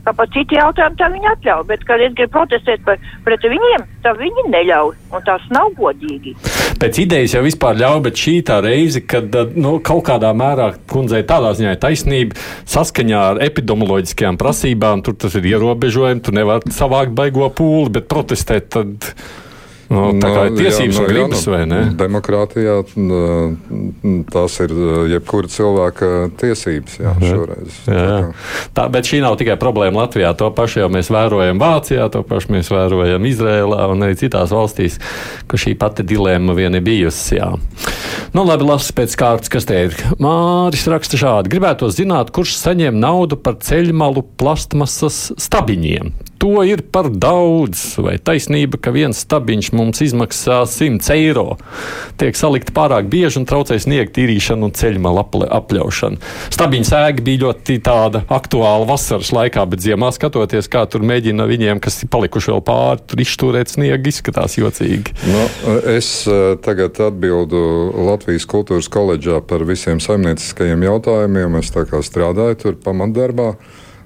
ka 0.05 0.13
par 0.17 0.29
citu 0.33 0.57
jautājumu 0.57 0.97
tā 0.99 1.09
viņi 1.13 1.29
atļauj, 1.35 1.65
bet, 1.69 1.83
kad 1.87 2.01
es 2.03 2.15
gribu 2.17 2.33
protestēt 2.37 2.83
par, 2.87 3.01
pret 3.25 3.45
viņiem, 3.53 3.85
tad 4.05 4.19
viņi 4.21 4.47
neļauj, 4.53 4.95
un 5.13 5.25
tas 5.27 5.45
nav 5.53 5.73
godīgi. 5.77 6.35
Pēc 6.81 7.01
idejas 7.03 7.35
jau 7.35 7.43
vispār 7.45 7.77
ļauj, 7.77 7.99
bet 8.07 8.23
šī 8.23 8.35
tā 8.47 8.57
reize, 8.65 9.03
kad 9.05 9.35
nu, 9.53 9.75
kaut 9.85 10.05
kādā 10.09 10.31
mērā 10.37 10.71
kundzei 10.89 11.21
tādā 11.27 11.53
ziņā 11.57 11.75
ir 11.75 11.83
taisnība, 11.83 12.41
saskaņā 12.69 13.21
ar 13.33 13.43
epidemioloģiskajām 13.45 14.41
prasībām, 14.41 15.05
tur 15.05 15.19
tas 15.21 15.37
ir 15.37 15.51
ierobežojumi, 15.53 16.25
tu 16.25 16.33
nevari 16.35 16.73
savākt 16.73 17.13
baigo 17.17 17.51
pūli, 17.53 17.93
bet 17.99 18.09
protestēt 18.11 18.73
tad. 18.73 19.13
Nu, 19.91 20.03
tā 20.21 20.29
kā 20.31 20.43
ir 20.47 20.53
tiesības 20.55 20.95
jā, 20.95 21.01
nu, 21.01 21.03
un 21.03 21.09
gribas, 21.09 21.41
vai 21.51 21.61
ne? 21.67 21.79
Demokrātijā 21.99 22.77
tās 24.31 24.55
ir 24.63 24.73
jebkura 25.11 25.51
cilvēka 25.51 26.11
tiesības, 26.39 26.95
jā, 27.01 27.11
jā. 27.19 27.31
šoreiz. 27.33 27.79
Jā, 27.89 28.05
jā. 28.07 28.21
Tā, 28.77 28.87
bet 28.93 29.09
šī 29.11 29.19
nav 29.25 29.35
tikai 29.41 29.57
problēma 29.59 30.05
Latvijā. 30.05 30.31
To 30.39 30.47
pašu 30.55 30.85
jau 30.85 30.89
mēs 30.93 31.11
vērojam 31.11 31.59
Vācijā, 31.61 32.07
to 32.13 32.23
pašu 32.27 32.55
mēs 32.55 32.71
vērojam 32.71 33.27
Izrēlā 33.27 33.83
un 33.91 34.07
arī 34.07 34.15
citās 34.21 34.55
valstīs, 34.55 34.97
ka 35.51 35.59
šī 35.59 35.75
pati 35.81 36.07
dilēma 36.07 36.55
vien 36.55 36.79
ir 36.79 36.87
bijusi. 36.87 37.41
Jā. 37.41 37.51
Nu, 38.31 38.45
labi, 38.47 38.63
lasu 38.71 38.95
pēc 38.95 39.19
kārtas, 39.19 39.51
kas 39.51 39.67
te 39.67 39.85
ir. 39.89 40.01
Māris 40.23 40.87
raksta 40.87 41.19
šādi. 41.19 41.51
Gribētu 41.51 41.91
zināt, 41.91 42.31
kurš 42.31 42.55
saņem 42.61 42.95
naudu 43.01 43.35
par 43.43 43.59
ceļmalu 43.59 44.23
plastmasas 44.39 45.31
stabiņiem 45.35 46.15
to 46.41 46.63
ir 46.65 46.81
par 46.89 47.11
daudz. 47.13 47.99
Vai 48.01 48.15
taisnība, 48.17 48.79
ka 48.81 48.93
viens 48.95 49.19
stabiņš 49.21 49.67
mums 49.77 49.80
izmaksā 49.89 50.61
100 50.69 51.15
eiro, 51.15 51.57
tiek 52.21 52.37
salikta 52.37 52.73
pārāk 52.75 53.09
bieži 53.11 53.41
un 53.41 53.47
traucē 53.49 53.79
sniegt 53.81 54.13
tīrīšanu 54.15 54.69
un 54.69 54.75
ceļmalu 54.77 55.47
apļaušanu. 55.57 56.21
Stabiņu 56.53 56.87
sēga 56.87 57.25
bija 57.25 57.43
ļoti 57.47 57.79
tāda 57.83 58.23
aktuāla 58.31 58.87
vasaras 58.89 59.33
laikā, 59.35 59.65
bet 59.71 59.83
ziemā 59.83 60.11
skatoties, 60.15 60.69
kā 60.71 60.85
tur 60.91 61.05
mēģina 61.07 61.47
viņiem, 61.49 61.81
kas 61.83 62.01
ir 62.03 62.11
palikuši 62.13 62.53
vēl 62.53 62.63
pāri, 62.67 63.05
tur 63.09 63.23
izturēt 63.25 63.73
sniegu, 63.73 64.11
izskatās 64.11 64.57
jocīgi. 64.59 65.17
Nu, 65.25 65.45
es 65.95 66.11
eh, 66.29 66.55
tagad 66.63 66.99
atbildu 67.01 67.61
Latvijas 68.11 68.47
kultūras 68.49 68.89
koledžā 68.91 69.41
par 69.47 69.65
visiem 69.67 70.01
saimnieciskajiem 70.03 70.87
jautājumiem. 70.89 71.59
Es 71.61 71.73
tā 71.73 71.87
kā 71.89 72.03
strādāju 72.05 72.59
tur 72.65 72.81
pamatdarbā. 72.83 73.53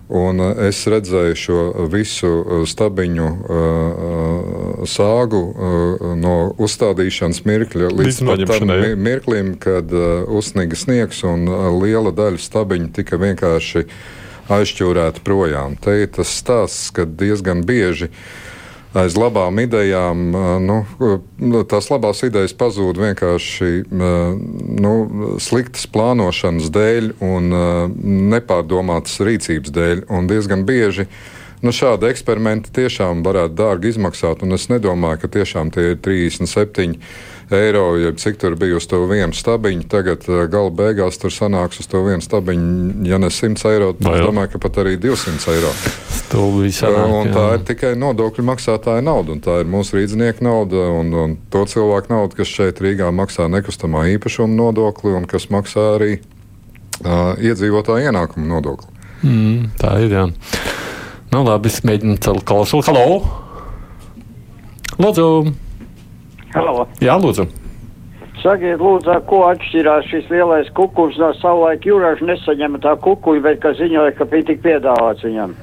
Un 0.07 0.39
eh, 0.39 0.67
es 0.69 0.83
redzēju 0.85 1.37
šo 1.39 1.61
visu 1.89 2.29
eh, 2.29 2.65
stabiņu 2.69 3.25
uh, 3.25 4.83
sāgu 4.85 5.41
uh, 5.41 6.03
no 6.19 6.35
uzstādīšanas 6.61 7.41
mirkļa 7.47 7.89
līdz 7.89 8.21
tam 8.21 8.73
mirklim, 9.01 9.55
kad 9.57 9.89
uh, 9.89 10.27
uzsniga 10.29 10.77
sniegs 10.77 11.23
un 11.25 11.49
liela 11.81 12.13
daļa 12.13 12.41
stabiņu 12.41 12.91
tika 12.99 13.17
vienkārši 13.21 13.87
aizšķūrēta 14.53 15.25
projām. 15.25 15.79
Te 15.81 16.03
ir 16.03 16.11
tas 16.13 16.29
stāsts, 16.37 16.91
ka 16.93 17.07
diezgan 17.09 17.65
bieži 17.65 18.11
uh, 18.11 18.19
aiz 18.99 19.15
labām 19.19 19.59
idejām, 19.59 20.23
nu, 20.65 20.77
tās 21.69 21.89
labās 21.91 22.23
idejas 22.27 22.55
pazūd 22.57 22.99
vienkārši 23.01 23.71
nu, 23.91 24.93
sliktas 25.43 25.87
plānošanas 25.91 26.71
dēļ 26.75 27.09
un 27.25 27.55
nepārdomātas 28.33 29.19
rīcības 29.25 29.73
dēļ. 29.75 30.05
Un 30.15 30.29
diezgan 30.31 30.65
bieži 30.67 31.07
nu, 31.65 31.73
šādi 31.75 32.09
eksperimenti 32.11 32.73
tiešām 32.75 33.23
varētu 33.25 33.57
dārgi 33.57 33.93
izmaksāt, 33.95 34.43
un 34.45 34.57
es 34.57 34.69
nedomāju, 34.71 35.23
ka 35.23 35.33
tiešām 35.39 35.71
tie 35.75 35.93
ir 35.93 36.01
37 36.05 36.99
eiro, 37.53 37.97
jeb 38.01 38.17
cik 38.17 38.39
tur 38.41 38.55
bija 38.57 38.79
uz 38.79 38.87
to 38.89 39.01
vienu 39.09 39.35
stabiņu. 39.35 39.85
Tagad 39.91 40.25
uh, 40.29 40.45
gala 40.51 40.71
beigās 40.73 41.19
tur 41.21 41.33
sanāks 41.33 41.81
uz 41.83 41.89
to 41.91 42.01
vienu 42.05 42.23
stabiņu, 42.25 43.05
ja 43.09 43.19
ne 43.21 43.29
100 43.29 43.69
eiro, 43.71 43.91
tad 43.99 44.17
es 44.17 44.25
domāju, 44.25 44.53
ka 44.55 44.61
pat 44.65 44.81
arī 44.85 44.95
200 45.01 45.53
eiro. 45.53 45.73
Sanāk, 46.35 47.11
un 47.13 47.29
tā 47.31 47.43
jā. 47.43 47.51
ir 47.55 47.65
tikai 47.67 47.91
nodokļu 48.01 48.43
maksātāja 48.47 49.03
nauda, 49.05 49.35
un 49.35 49.43
tā 49.45 49.59
ir 49.61 49.69
mūsu 49.71 49.99
rīznieku 49.99 50.43
nauda 50.43 50.87
un, 50.97 51.13
un 51.21 51.35
to 51.53 51.61
cilvēku 51.69 52.11
nauda, 52.11 52.35
kas 52.35 52.51
šeit 52.51 52.81
Rīgā 52.83 53.11
maksā 53.15 53.45
nekustamā 53.53 54.07
īpašuma 54.17 54.51
nodokli 54.57 55.13
un 55.15 55.29
kas 55.29 55.47
maksā 55.53 55.85
arī 55.95 56.17
uh, 56.17 57.37
iedzīvotāju 57.39 58.09
ienākumu 58.09 58.49
nodokli. 58.51 58.91
Mm, 59.23 59.69
tā 59.79 59.95
ir. 60.03 60.17
Jā. 60.17 60.25
Nu, 61.31 61.45
labi, 61.45 61.71
es 61.71 61.85
mēģinu 61.87 62.17
celt 62.25 62.43
klausuli. 62.47 62.83
Halo! 62.89 63.21
Lūdzu! 64.99 65.64
Halo. 66.55 66.85
Jā, 67.03 67.17
lūdzu. 67.19 67.49
Sakiet, 68.39 68.79
lūdzu, 68.79 69.15
ko 69.27 69.41
atšķirās 69.49 70.07
šis 70.07 70.27
lielais 70.31 70.69
kukuļs 70.77 71.17
no 71.19 71.31
savulaik 71.41 71.87
jūraža 71.87 72.27
nesaņema 72.29 72.79
tā 72.83 72.93
kukuļa, 73.01 73.41
bet 73.43 73.59
ka 73.63 73.73
ziņoja, 73.75 74.13
ka 74.15 74.27
bija 74.29 74.47
tik 74.51 74.61
piedāvāts 74.63 75.25
viņam. 75.25 75.55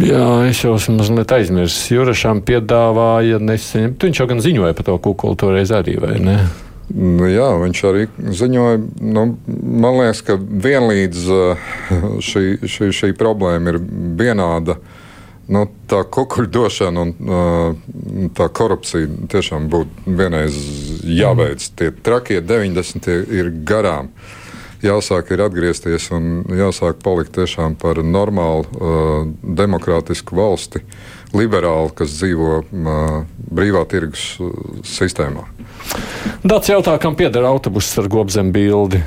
Jā, 0.00 0.24
es 0.48 0.62
jau 0.62 0.76
esmu 0.78 0.96
mazliet 1.00 1.34
aizmirsis. 1.36 1.90
Jurašām 1.92 2.40
piedāvāja 2.46 3.40
nesaņemt. 3.42 4.06
Viņš 4.06 4.22
jau 4.22 4.28
gan 4.30 4.40
ziņoja 4.44 4.76
par 4.78 4.88
to 4.88 4.96
kukuli 5.02 5.38
toreiz 5.40 5.74
arī, 5.76 5.98
vai 6.00 6.16
ne? 6.22 6.38
Nu, 6.90 7.26
jā, 7.28 7.50
viņš 7.60 7.82
arī 7.90 8.06
ziņoja. 8.40 8.80
Nu, 9.12 9.26
man 9.84 10.00
liekas, 10.00 10.24
ka 10.26 10.38
vienlīdz 10.40 11.28
uh, 11.34 11.68
šī, 12.24 12.46
šī, 12.64 12.90
šī 12.96 13.12
problēma 13.18 13.74
ir 13.74 13.82
vienāda. 14.22 14.78
Uh, 14.78 14.99
nu, 15.50 15.64
tā 15.90 16.02
kukuļdošana 16.14 17.02
un 17.04 17.14
uh, 17.26 18.28
tā 18.36 18.48
korupcija 18.54 19.08
tiešām 19.30 19.68
būtu 19.72 20.14
vienreiz 20.18 20.56
jābeidz. 21.04 21.72
Tie 21.78 21.90
trakie 22.04 22.40
90 22.44 23.10
ir 23.34 23.50
garām. 23.66 24.12
Jāsāk 24.80 25.34
ir 25.34 25.42
atgriezties 25.44 26.06
un 26.16 26.46
jāsāk 26.56 27.02
palikt 27.04 27.34
tiešām 27.36 27.74
par 27.80 28.00
normālu, 28.00 28.64
uh, 28.64 29.26
demokrātisku 29.44 30.38
valsti, 30.38 30.80
liberālu, 31.36 31.92
kas 31.92 32.14
dzīvo 32.16 32.62
uh, 32.62 33.18
brīvā 33.52 33.84
tirgus 33.90 34.32
uh, 34.40 34.54
sistēmā. 34.88 35.44
Dāts 36.40 36.70
jautā, 36.72 36.96
kam 37.02 37.18
pieder 37.18 37.44
autobuss 37.44 37.98
ar 38.00 38.08
gobzem 38.08 38.54
bildi. 38.54 39.02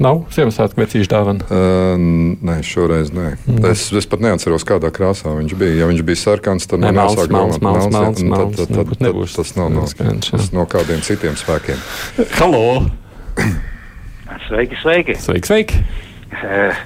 Nav 0.00 0.22
Ziemassvētku 0.32 0.80
vecīšu 0.80 1.10
dāvana. 1.10 1.44
Uh, 1.52 2.00
nē, 2.44 2.58
šoreiz 2.64 3.12
nē. 3.12 3.34
Mm. 3.44 3.66
Es, 3.72 3.84
es 3.92 4.08
pat 4.08 4.22
neatceros, 4.24 4.64
kādā 4.68 4.88
krāsā 4.94 5.34
viņš 5.36 5.56
bija. 5.58 5.82
Ja 5.82 5.90
viņš 5.90 6.04
bija 6.08 6.20
sarkans, 6.22 6.68
tad 6.70 6.80
man 6.84 6.96
jāsāk 6.96 7.28
domāt, 7.32 7.60
Tas 9.32 9.52
nav 9.58 9.70
no, 9.74 9.84
tas 10.24 10.48
no 10.54 10.66
kādiem 10.70 11.04
citiem 11.04 11.36
spēkiem. 11.38 11.80
Halo! 12.38 12.64
Sveiki, 14.48 14.78
sveiki! 14.80 15.16
Sveiki, 15.20 15.48
sveiki! 15.48 15.84
Eh, 16.42 16.82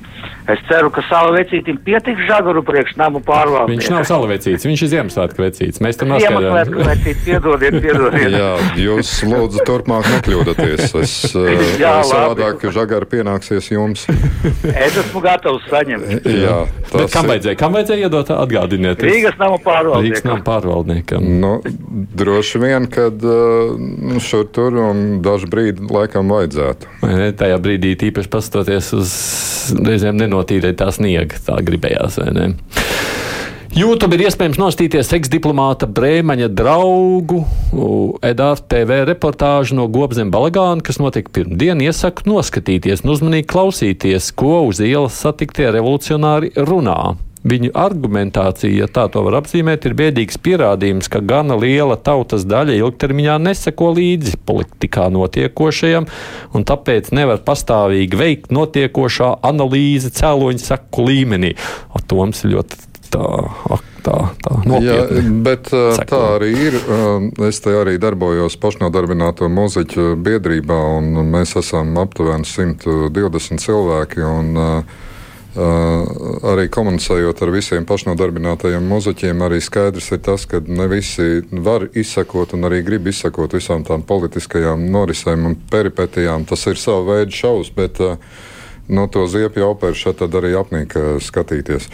Es 0.46 0.60
ceru, 0.68 0.92
ka 0.94 1.02
savu 1.08 1.32
vecītim 1.34 1.78
pietiks 1.82 2.22
žagaru 2.28 2.62
priekš 2.66 2.92
namu 3.00 3.18
pārvaldnieku. 3.26 3.80
Viņš 3.80 3.88
nav 3.90 4.04
salavecīts, 4.06 4.66
viņš 4.68 4.82
ir 4.86 4.90
Ziemassvētku 4.92 5.42
vecīts. 5.42 5.80
Mēs 5.82 5.98
tam 5.98 6.12
Ziemassvētku 6.14 6.76
noskaidrojam. 6.76 6.90
vecīt, 6.92 7.22
piedodiet, 7.26 7.78
piedodiet. 7.82 8.36
Jā, 8.36 8.50
jūs 8.84 9.10
lūdzu 9.26 9.64
turpmāk 9.66 10.06
nekļūdaties. 10.12 10.94
Es 11.02 11.14
uh, 11.34 11.48
Jā, 11.82 11.96
labi. 11.98 12.10
savādāk 12.12 12.66
žagari 12.76 13.08
pienāksies 13.16 13.70
jums. 13.74 14.06
Es 14.70 15.00
esmu 15.02 15.22
gatavs 15.24 15.66
saņemt. 15.72 16.28
Jā, 16.30 16.56
Bet 16.92 17.10
kam 17.12 17.26
vajadzēja? 17.32 17.58
Kam 17.58 17.74
vajadzēja 17.76 18.06
iedot 18.06 18.30
atgādiniet? 18.36 19.02
Rīgas 19.02 19.34
namu 19.42 19.58
Rīgas 19.58 19.66
pārvaldnieku. 19.66 20.28
nav 20.30 20.40
pārvaldniekam. 20.46 21.26
Nu, 21.42 21.52
droši 22.16 22.62
vien, 22.62 22.86
kad 22.92 23.18
uh, 23.26 23.74
nu, 23.76 24.22
šur 24.22 24.46
tur 24.54 24.78
un 24.86 25.02
dažu 25.26 25.50
brīdi 25.50 25.90
laikam 25.90 26.30
vajadzētu. 26.30 26.94
Vai 27.02 27.12
ne? 27.18 27.28
Tajā 27.36 27.58
brīdī 27.62 27.96
tīpaši 27.98 28.30
pastoties 28.32 28.92
uz 28.96 29.12
reizēm 29.82 30.16
nenotīrēt 30.36 30.80
tā 30.80 30.92
sniega, 30.92 31.40
tā 31.46 31.58
gribējās, 31.64 32.20
vai 32.20 32.32
ne? 32.36 32.48
YouTube 33.76 34.16
ir 34.16 34.22
iespējams 34.24 34.56
nostīties 34.56 35.10
eksdiplomāta 35.18 35.88
Brēmaņa 35.90 36.46
draugu 36.48 37.42
Edāra 38.24 38.56
TV 38.72 39.02
reportāžu 39.10 39.76
no 39.76 39.84
Gobzem 39.92 40.30
Balagāna, 40.32 40.80
kas 40.80 40.96
notika 41.02 41.34
pirmdien. 41.36 41.82
Iesaku 41.84 42.24
noskatīties 42.30 43.04
un 43.04 43.12
uzmanīgi 43.12 43.50
klausīties, 43.52 44.30
ko 44.32 44.62
uz 44.70 44.80
ielas 44.80 45.20
satiktie 45.20 45.68
revolucionāri 45.76 46.54
runā. 46.56 47.16
Viņu 47.46 47.70
argumentācija, 47.78 48.72
ja 48.74 48.88
tā 48.90 49.04
to 49.12 49.22
var 49.26 49.38
apzīmēt, 49.38 49.84
ir 49.86 49.94
biedīgs 49.98 50.40
pierādījums, 50.42 51.06
ka 51.12 51.20
gana 51.22 51.54
liela 51.60 51.94
tautas 51.94 52.42
daļa 52.48 52.74
ilgtermiņā 52.80 53.36
neseko 53.44 53.92
līdzi 53.94 54.40
politikā 54.48 55.06
notiekošajam, 55.14 56.08
un 56.56 56.66
tāpēc 56.66 57.12
nevar 57.14 57.44
pastāvīgi 57.46 58.18
veikt 58.18 58.50
notiekošā 58.56 59.36
analīze 59.46 60.10
cēloņu 60.16 60.64
saku 60.64 61.06
līmenī. 61.06 61.54
Atoms 61.94 62.42
ir 62.44 62.56
ļoti 62.56 62.82
tā, 63.14 63.30
tā, 64.02 64.18
tā 64.42 64.56
Jā, 64.56 64.66
nopietni. 64.66 65.24
bet 65.46 65.70
uh, 65.70 65.92
Seko. 65.94 66.10
tā 66.10 66.22
arī 66.40 66.52
ir. 66.66 66.78
Es 67.46 67.62
te 67.62 67.74
arī 67.78 67.96
darbojos 68.02 68.58
pašnodarbināto 68.62 69.46
muzeķu 69.52 70.14
biedrībā, 70.26 70.82
un 70.98 71.22
mēs 71.30 71.54
esam 71.62 71.94
aptuveni 72.02 72.48
120 72.48 73.62
cilvēki. 73.68 74.24
Un, 74.26 74.56
Uh, 74.56 75.04
arī 75.56 76.66
komunicējot 76.72 77.40
ar 77.42 77.52
visiem 77.54 77.86
pašnodarbinātajiem 77.88 78.84
muzeķiem, 78.90 79.40
arī 79.46 79.60
skaidrs 79.64 80.10
ir 80.12 80.20
tas, 80.26 80.44
ka 80.48 80.60
ne 80.66 80.88
visi 80.90 81.40
var 81.50 81.86
izsekot 81.96 82.52
un 82.56 82.68
arī 82.68 82.82
grib 82.84 83.08
izsekot 83.08 83.56
visām 83.56 83.84
tām 83.86 84.04
politiskajām 84.06 84.84
norisēm 84.92 85.48
un 85.48 85.56
peripetijām. 85.70 86.44
Tas 86.44 86.66
ir 86.68 86.80
sava 86.80 87.16
veida 87.16 87.32
šausmas, 87.32 87.72
bet 87.76 88.02
uh, 88.04 88.20
no 88.88 89.06
to 89.08 89.26
ziepju 89.26 89.70
operu 89.70 89.96
šeit 89.96 90.20
tad 90.20 90.36
arī 90.36 90.52
apnīk 90.60 90.96
uh, 90.98 91.10
skatīties. 91.24 91.88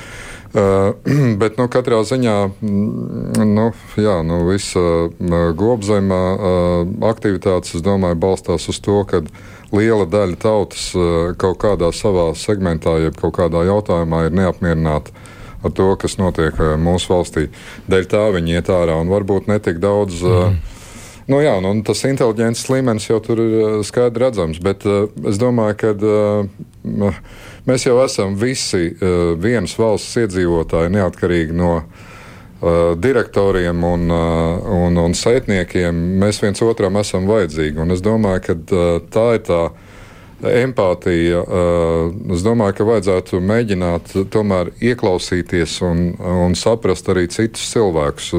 Uh, 0.52 0.92
bet 1.40 1.57
nu, 1.61 1.69
katrā 1.73 2.02
ziņā 2.04 2.37
mm, 2.50 3.47
nu, 3.54 3.71
jā, 3.97 4.19
nu, 4.26 4.42
visa 4.50 5.09
gobzemā 5.57 6.23
uh, 6.35 6.92
aktivitātes, 7.09 7.78
es 7.78 7.87
domāju, 7.87 8.19
balstās 8.26 8.69
uz 8.69 8.83
to, 8.83 8.99
ka 9.09 9.23
liela 9.73 10.07
daļa 10.09 10.38
tautas 10.41 10.91
uh, 10.97 11.33
kaut 11.41 11.61
kādā 11.62 11.91
savā 11.97 12.30
segmentā, 12.39 12.99
jeb 13.02 13.17
kaut 13.21 13.37
kādā 13.39 13.65
jautājumā 13.69 14.26
ir 14.26 14.37
neapmierināta 14.37 15.15
ar 15.63 15.73
to, 15.76 15.89
kas 16.00 16.19
notiek 16.21 16.58
uh, 16.61 16.75
mūsu 16.80 17.13
valstī. 17.13 17.49
Dēļ 17.91 18.08
tā 18.11 18.26
viņi 18.37 18.58
iet 18.58 18.71
ārā 18.73 18.99
un 19.00 19.13
varbūt 19.13 19.50
netik 19.52 19.82
daudz. 19.82 20.23
Uh, 20.23 20.52
Nu, 21.30 21.37
jā, 21.39 21.52
nu, 21.63 21.71
tas 21.87 22.00
inteliģents 22.02 22.65
līmenis 22.67 23.04
jau 23.06 23.21
tur 23.23 23.39
ir 23.39 23.85
skaidri 23.87 24.25
redzams, 24.25 24.58
bet 24.58 24.82
uh, 24.91 25.04
es 25.30 25.39
domāju, 25.39 25.76
ka 25.78 25.93
uh, 25.95 27.21
mēs 27.71 27.87
jau 27.87 27.95
esam 28.02 28.35
visi 28.41 28.89
uh, 28.91 29.30
vienas 29.39 29.76
valsts 29.78 30.19
iedzīvotāji, 30.19 30.91
neatkarīgi 30.97 31.54
no 31.54 31.76
uh, 31.78 32.11
direktoriem 33.03 33.85
un, 33.85 34.11
uh, 34.11 34.69
un, 34.87 34.99
un 35.03 35.17
saitniekiem. 35.19 35.97
Mēs 36.23 36.43
viens 36.43 36.63
otram 36.63 37.01
esam 37.01 37.27
vajadzīgi, 37.31 37.81
un 37.83 37.95
es 37.95 38.05
domāju, 38.05 38.45
ka 38.47 38.55
uh, 38.59 39.01
tā 39.13 39.27
ir 39.39 39.43
tā 39.49 39.63
empātija. 40.43 41.43
Es 42.35 42.43
domāju, 42.43 42.75
ka 42.75 42.87
vajadzētu 42.89 43.39
mēģināt 43.47 44.15
tomēr 44.35 44.73
ieklausīties 44.83 45.77
un, 45.87 46.01
un 46.19 46.57
saprast 46.59 47.07
arī 47.13 47.29
citus 47.31 47.69
cilvēkus. 47.71 48.33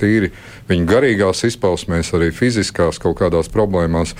Tīri 0.00 0.32
viņu 0.66 0.88
garīgās 0.90 1.44
izpausmēs, 1.46 2.10
arī 2.18 2.32
fiziskās 2.34 2.98
kaut 2.98 3.20
kādās 3.22 3.46
problēmās. 3.54 4.16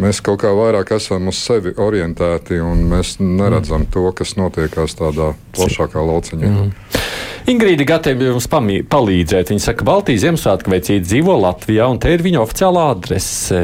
Mēs 0.00 0.18
kaut 0.26 0.40
kā 0.42 0.50
vairāk 0.56 0.90
esam 0.96 1.30
uz 1.30 1.38
sevi 1.38 1.74
orientēti, 1.78 2.58
un 2.64 2.82
mēs 2.90 3.16
neredzam 3.22 3.86
to, 3.94 4.08
kas 4.16 4.34
notiekās 4.40 4.96
tādā 4.98 5.32
plašākā 5.54 6.02
lauciņā. 6.02 6.50
Mm. 6.50 6.72
Ingrīda 7.44 7.84
gatava 7.84 8.24
jums 8.24 8.46
palīdzēt. 8.48 9.50
Viņa 9.52 9.60
saka, 9.60 9.82
ka 9.82 9.84
Baltijas 9.84 10.22
Ziemassvētku 10.22 10.70
veicīte 10.72 11.04
dzīvo 11.04 11.34
Latvijā, 11.42 11.90
un 11.92 11.98
te 12.00 12.14
ir 12.14 12.22
viņa 12.24 12.40
oficiālā 12.40 12.84
adrese. 12.94 13.58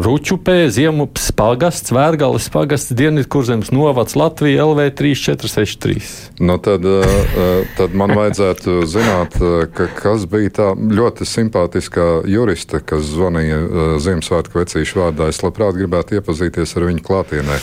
Ručupē, 0.00 0.54
Ziemups, 0.72 1.26
pagasts, 1.36 1.92
Vērgalis, 1.92 2.46
pagasts, 2.54 2.94
Dienvidkurzemes 2.96 3.68
novads 3.76 4.16
Latvija 4.16 4.64
LV 4.64 4.86
3463. 4.96 6.00
Nu, 6.48 6.56
tad, 6.64 6.88
uh, 6.88 7.68
tad 7.76 7.92
man 7.92 8.16
vajadzētu 8.16 8.78
zināt, 8.88 9.36
uh, 9.42 9.66
ka, 9.68 9.90
kas 10.00 10.24
bija 10.32 10.54
tā 10.56 10.70
ļoti 10.72 11.28
simpātiskā 11.28 12.08
juriste, 12.32 12.80
kas 12.80 13.04
zvanīja 13.10 14.00
Ziemassvētku 14.00 14.62
vecīšu 14.62 15.02
vārdā. 15.02 15.28
Es 15.28 15.44
labprāt 15.44 15.75
gribētu 15.78 16.18
iepazīties 16.18 16.74
ar 16.78 16.86
viņu 16.88 17.02
klātienē. 17.06 17.58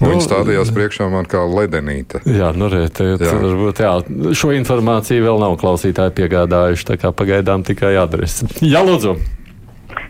Nu, 0.00 0.10
Viņa 0.12 0.24
stādījās 0.26 0.72
priekšā 0.74 1.08
man 1.12 1.28
kā 1.30 1.44
ledenīte. 1.48 2.20
Jā, 2.28 2.50
nu, 2.56 2.68
re, 2.72 2.86
te, 2.88 3.12
Jā. 3.20 3.34
varbūt, 3.38 3.82
jā, 3.84 3.92
šo 4.38 4.52
informāciju 4.56 5.24
vēl 5.28 5.40
nav 5.44 5.56
klausītāji 5.60 6.16
piegādājuši, 6.18 6.88
tā 6.92 6.98
kā 7.00 7.12
pagaidām 7.12 7.64
tikai 7.68 7.94
adrese. 8.00 8.48
Jā, 8.64 8.84
lūdzu, 8.86 9.16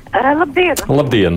Uh, 0.08 0.32
labdien! 0.40 0.78
labdien! 0.88 1.34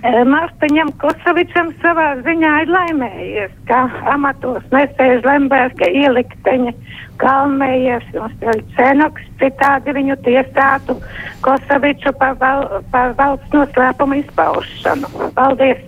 Uh, 0.00 0.22
Mārtiņam 0.24 0.94
Kosovičam 1.00 1.74
savā 1.82 2.14
ziņā 2.24 2.52
ir 2.62 2.70
laimējies, 2.72 3.52
ka 3.68 3.82
amatos 4.08 4.64
nesēž 4.72 5.26
Lemberga 5.26 5.90
ielikteņa 5.92 6.72
kalmējies 7.20 8.06
un 8.16 8.32
Cenoks 8.78 9.26
citādi 9.40 9.92
viņu 9.96 10.16
tiesātu 10.24 10.96
Kosoviču 11.44 12.14
par, 12.16 12.38
val, 12.40 12.64
par 12.92 13.12
valsts 13.18 13.52
noslēpumu 13.52 14.22
izpaušanu. 14.22 15.12
Paldies! 15.36 15.84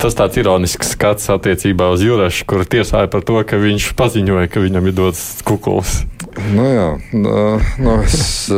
Tas 0.00 0.16
tāds 0.20 0.40
ironisks 0.40 0.92
skats 0.96 1.32
attiecībā 1.32 1.90
uz 1.94 2.04
Jurašu, 2.04 2.44
kur 2.48 2.68
tiesāja 2.68 3.08
par 3.12 3.24
to, 3.24 3.40
ka 3.40 3.60
viņš 3.60 3.92
paziņoja, 3.96 4.52
ka 4.52 4.64
viņam 4.64 4.92
ir 4.92 4.96
dots 5.00 5.24
kukuls. 5.48 6.02
Nu, 6.38 6.64
jā, 6.70 6.86
nu, 7.16 7.94
es 8.04 8.50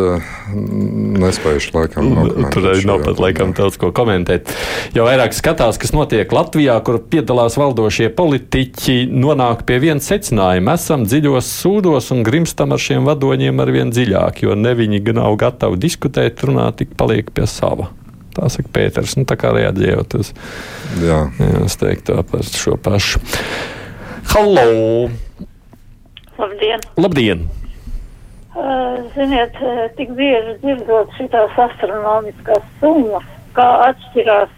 nespēju 0.53 1.63
laikam 1.73 2.11
nokomentēt 2.13 2.53
Tur 2.53 2.67
arī 2.69 2.83
nav 2.89 3.05
pat 3.07 3.23
laikam 3.23 3.55
daudz 3.57 3.79
ko 3.81 3.89
komentēt. 3.97 4.53
Jo 4.97 5.07
vairāk 5.09 5.33
skatās, 5.37 5.79
kas 5.81 5.95
notiek 5.97 6.33
Latvijā, 6.35 6.77
kur 6.85 7.01
piedalās 7.13 7.57
valdošie 7.61 8.11
politiķi, 8.17 8.99
nonāk 9.09 9.65
pie 9.69 9.79
viena 9.83 10.05
secinājuma. 10.05 10.77
Esam 10.77 11.07
dziļos 11.09 11.49
sūdos 11.63 12.13
un 12.13 12.21
grimstam 12.27 12.77
ar 12.77 12.83
šiem 12.83 13.09
vadoņiem 13.09 13.65
ar 13.65 13.73
vien 13.73 13.95
dziļāk, 13.95 14.45
jo 14.45 14.59
ne 14.59 14.75
viņi 14.79 15.03
gan 15.09 15.23
nav 15.23 15.39
gatavi 15.41 15.81
diskutēt, 15.81 16.45
runāt, 16.45 16.83
tik 16.83 16.97
paliek 16.99 17.33
pie 17.33 17.49
sava. 17.51 17.89
Tā 18.33 18.49
saka 18.53 18.71
Pēters, 18.73 19.17
nu 19.21 19.27
tā 19.29 19.37
kā 19.41 19.51
reaģējot 19.53 20.15
uz, 20.21 20.33
Jā. 21.05 21.27
jā, 21.37 21.51
es 21.67 21.77
teiktu 21.81 22.17
tā 22.17 22.25
par 22.25 22.47
šo 22.49 22.79
pašu. 22.81 23.21
Halo! 24.33 25.11
Labdien! 26.41 26.89
Labdien! 26.97 27.51
Uh, 28.53 28.99
ziniet, 29.15 29.55
uh, 29.65 29.87
tik 29.97 30.11
bieži 30.19 30.59
dzirdot 30.61 31.15
šitās 31.17 31.55
astronomiskās 31.57 32.67
summas, 32.83 33.25
kā 33.57 33.69
atšķirās 33.87 34.53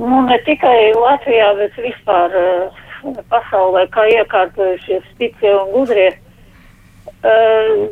nu, 0.00 0.22
ne 0.24 0.38
tikai 0.46 0.94
Latvijā, 0.96 1.50
bet 1.60 1.76
vispār 1.84 2.38
uh, 2.40 2.80
pasaulē, 3.28 3.84
kā 3.92 4.06
iekārtojušies 4.14 5.04
spicie 5.12 5.52
un 5.58 5.74
gudrie. 5.74 6.08
Uh, 7.20 7.84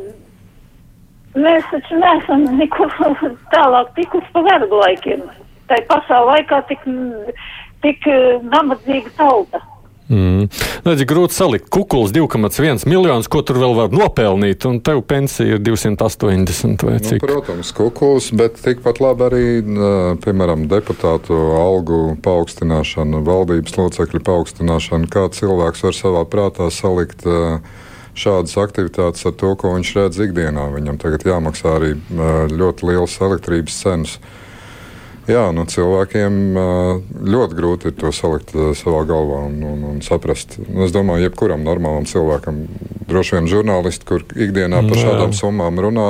mēs 1.36 1.68
taču 1.70 1.98
neesam 2.00 2.44
nekur 2.58 2.92
tālāk 3.54 3.92
tikuši 3.98 4.32
pa 4.34 4.44
vergu 4.48 4.80
laikiem. 4.82 5.24
Tā 5.68 5.78
pašā 5.88 6.18
laikā 6.26 6.60
tik, 6.68 6.82
tik 7.84 8.08
eh, 8.10 8.40
nabadzīga 8.42 9.12
tauta. 9.16 9.62
Mm. 10.12 10.48
Redzi, 10.84 11.06
grūti 11.08 11.32
salikt. 11.32 11.70
Kukuls 11.72 12.12
2,1 12.12 12.84
miljonus, 12.90 13.30
ko 13.32 13.40
tur 13.46 13.56
vēl 13.62 13.72
var 13.78 13.94
nopelnīt, 13.94 14.66
un 14.68 14.80
tev 14.84 15.00
pensija 15.08 15.56
ir 15.56 15.62
280 15.64 16.84
vai 16.84 16.98
Nu, 16.98 17.04
cik. 17.06 17.22
protams, 17.24 17.70
kukuls, 17.72 18.28
bet 18.36 18.60
tikpat 18.60 19.00
labi 19.00 19.24
arī, 19.28 19.46
piemēram, 20.20 20.66
deputātu 20.68 21.38
algu 21.56 22.02
paaugstināšana, 22.24 23.22
valdības 23.24 23.78
locekļu 23.78 24.20
paaugstināšana. 24.28 25.08
Kā 25.12 25.24
cilvēks 25.32 25.86
var 25.88 25.96
savā 25.96 26.26
prātā 26.28 26.68
salikt 26.70 27.24
šādas 28.12 28.58
aktivitātes 28.60 29.24
ar 29.24 29.32
to, 29.40 29.54
ko 29.56 29.72
viņš 29.78 29.94
redz 29.96 30.20
ikdienā? 30.26 30.68
Viņam 30.76 31.00
tagad 31.00 31.24
jāmaksā 31.24 31.78
arī 31.78 31.94
ļoti 32.52 32.90
liels 32.92 33.16
elektrības 33.24 33.80
cenas. 33.86 34.18
Jā, 35.30 35.44
nu, 35.54 35.62
cilvēkiem 35.70 36.38
ļoti 37.30 37.54
grūti 37.58 37.90
ir 37.90 37.94
to 37.94 38.10
salikt 38.14 38.50
savā 38.78 39.04
galvā 39.06 39.44
un, 39.46 39.60
un, 39.68 39.84
un 39.92 40.00
saprast. 40.02 40.56
Nu, 40.66 40.82
Es 40.86 40.94
domāju, 40.94 41.28
jebkuram 41.28 41.62
normālam 41.62 42.08
cilvēkam, 42.10 42.64
droši 43.06 43.36
vien 43.36 43.50
žurnālisti, 43.52 44.08
kur 44.08 44.24
ikdienā 44.26 44.82
par 44.88 44.98
Jā. 44.98 45.04
šādām 45.06 45.36
summām 45.38 45.78
runā, 45.84 46.08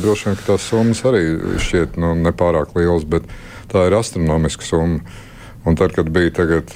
droši 0.00 0.30
vien 0.30 0.40
tās 0.46 0.64
summas 0.70 1.04
arī 1.04 1.26
šķiet 1.60 2.00
nu, 2.00 2.14
nepārāk 2.24 2.72
lielas, 2.78 3.04
bet 3.04 3.28
tā 3.72 3.84
ir 3.90 3.98
astronomiska 4.00 4.64
summa. 4.64 5.04
Un 5.64 5.76
tad, 5.80 5.94
kad 5.96 6.08
bija 6.12 6.32
tagad, 6.40 6.72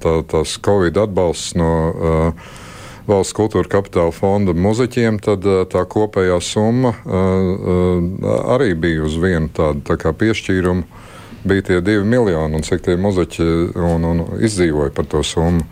tā, 0.00 0.14
tās 0.28 0.54
Covid 0.64 0.96
atbalsts 0.96 1.56
no 1.60 1.72
uh, 1.88 2.54
Valsts 3.08 3.32
kultūra 3.36 3.68
kapitāla 3.72 4.12
fonda 4.12 4.52
muzeķiem, 4.52 5.16
tad 5.24 5.46
ā, 5.48 5.62
tā 5.70 5.84
kopējā 5.88 6.36
summa 6.44 6.92
ā, 6.92 7.22
ā, 7.24 7.76
arī 8.58 8.74
bija 8.76 9.06
uz 9.08 9.16
vienu 9.20 9.48
tādu 9.56 9.84
tā 9.88 10.12
piešķīrumu. 10.12 11.04
Bija 11.48 11.64
tie 11.64 11.78
divi 11.80 12.04
miljoni, 12.04 12.58
un 12.58 12.66
cik 12.66 12.82
tie 12.84 12.98
muzeķi 13.00 13.46
un, 13.78 14.04
un 14.04 14.24
izdzīvoja 14.44 14.92
par 14.92 15.06
to 15.08 15.22
summu. 15.24 15.64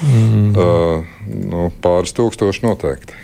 Mm. 0.00 0.54
Uh, 0.56 1.04
nu, 1.28 1.66
pāris 1.84 2.16
tūkstoši 2.16 2.64
noteikti. 2.64 3.18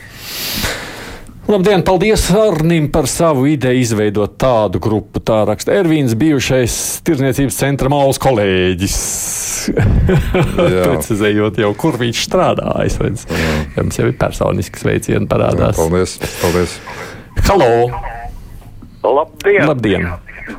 Labdien, 1.46 1.84
paldies 1.86 2.26
Arnim 2.34 2.90
par 2.92 3.06
savu 3.06 3.46
ideju 3.46 3.80
izveidot 3.80 4.34
tādu 4.34 4.80
grupu. 4.82 5.22
Tā 5.22 5.44
raksta 5.46 5.76
Ervīns, 5.78 6.16
bijušais 6.18 6.78
tirdzniecības 7.06 7.60
centra 7.62 7.90
mākslas 7.92 8.18
kolēģis. 8.22 8.96
Precizējot 10.90 11.60
jau, 11.62 11.72
kur 11.78 11.98
viņš 12.00 12.22
strādājas. 12.28 13.00
redz. 13.02 13.26
Jums 13.76 14.00
jau 14.00 14.10
ir 14.10 14.16
personisks 14.20 14.86
veiciens 14.86 15.28
parādās. 15.30 15.78
Paldies! 15.78 16.18
paldies. 16.42 16.78
Halo! 17.48 17.90
Labdien! 19.06 19.66
Labdien! 19.68 20.08